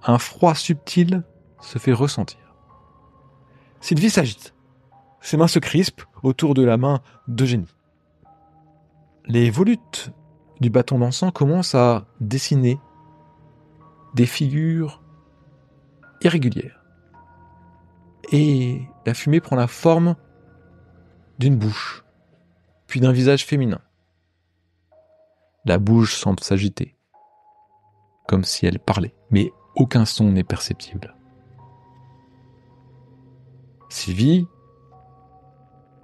un 0.04 0.18
froid 0.18 0.54
subtil 0.54 1.24
se 1.60 1.78
fait 1.78 1.92
ressentir. 1.92 2.54
Sylvie 3.80 4.10
s'agite. 4.10 4.54
Ses 5.20 5.38
mains 5.38 5.48
se 5.48 5.58
crispent 5.58 6.04
autour 6.22 6.54
de 6.54 6.62
la 6.62 6.76
main 6.76 7.00
d'Eugénie. 7.26 7.74
Les 9.24 9.50
volutes 9.50 10.12
du 10.60 10.68
bâton 10.70 10.98
d'encens 10.98 11.32
commencent 11.32 11.74
à 11.74 12.06
dessiner 12.20 12.78
des 14.14 14.26
figures 14.26 15.02
irrégulières. 16.20 16.84
Et 18.32 18.82
la 19.06 19.14
fumée 19.14 19.40
prend 19.40 19.56
la 19.56 19.66
forme 19.66 20.14
d'une 21.38 21.56
bouche, 21.56 22.04
puis 22.86 23.00
d'un 23.00 23.12
visage 23.12 23.46
féminin. 23.46 23.80
La 25.64 25.78
bouche 25.78 26.14
semble 26.14 26.40
s'agiter, 26.40 26.97
comme 28.28 28.44
si 28.44 28.66
elle 28.66 28.78
parlait, 28.78 29.14
mais 29.30 29.50
aucun 29.74 30.04
son 30.04 30.30
n'est 30.30 30.44
perceptible. 30.44 31.16
Sylvie 33.88 34.46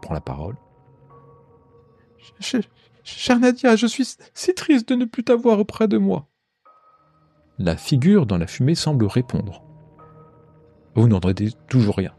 prend 0.02 0.14
la 0.14 0.20
parole. 0.20 0.56
Ch- 2.40 2.66
Chère 3.04 3.38
Nadia, 3.38 3.76
je 3.76 3.86
suis 3.86 4.16
si 4.32 4.54
triste 4.54 4.88
de 4.88 4.94
ne 4.94 5.04
plus 5.04 5.22
t'avoir 5.22 5.58
auprès 5.60 5.86
de 5.86 5.98
moi. 5.98 6.26
La 7.58 7.76
figure 7.76 8.24
dans 8.24 8.38
la 8.38 8.46
fumée 8.46 8.74
semble 8.74 9.04
répondre. 9.04 9.62
Vous 10.94 11.06
n'entendez 11.06 11.50
toujours 11.68 11.96
rien. 11.96 12.14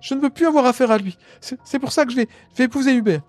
Je 0.00 0.14
ne 0.14 0.20
veux 0.20 0.30
plus 0.30 0.46
avoir 0.46 0.64
affaire 0.66 0.90
à 0.92 0.98
lui. 0.98 1.18
C'est 1.40 1.58
c'est 1.64 1.78
pour 1.80 1.90
ça 1.92 2.04
que 2.04 2.12
je 2.12 2.16
vais, 2.16 2.28
je 2.52 2.58
vais 2.58 2.64
épouser 2.64 2.94
Hubert. 2.94 3.22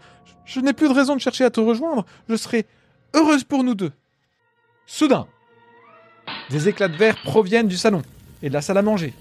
Je, 0.45 0.53
je 0.53 0.59
n'ai 0.59 0.73
plus 0.73 0.87
de 0.87 0.93
raison 0.93 1.15
de 1.15 1.21
chercher 1.21 1.45
à 1.45 1.49
te 1.49 1.59
rejoindre. 1.59 2.05
Je 2.27 2.35
serai 2.35 2.67
heureuse 3.13 3.43
pour 3.43 3.63
nous 3.63 3.75
deux. 3.75 3.91
Soudain, 4.85 5.27
des 6.49 6.67
éclats 6.67 6.87
de 6.87 6.97
verre 6.97 7.21
proviennent 7.23 7.67
du 7.67 7.77
salon 7.77 8.01
et 8.41 8.49
de 8.49 8.53
la 8.53 8.61
salle 8.61 8.77
à 8.77 8.81
manger. 8.81 9.13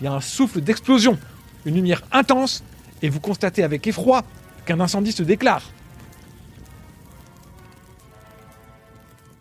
Il 0.00 0.04
y 0.04 0.06
a 0.06 0.12
un 0.12 0.20
souffle 0.20 0.60
d'explosion, 0.60 1.18
une 1.64 1.74
lumière 1.74 2.02
intense, 2.12 2.62
et 3.02 3.08
vous 3.08 3.20
constatez 3.20 3.62
avec 3.62 3.86
effroi 3.86 4.22
qu'un 4.66 4.80
incendie 4.80 5.12
se 5.12 5.22
déclare. 5.22 5.62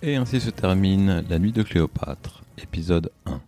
Et 0.02 0.16
ainsi 0.16 0.42
se 0.42 0.50
termine 0.50 1.24
La 1.30 1.40
Nuit 1.40 1.54
de 1.54 1.64
Cléopâtre, 1.64 2.44
épisode 2.58 3.10
1. 3.26 3.40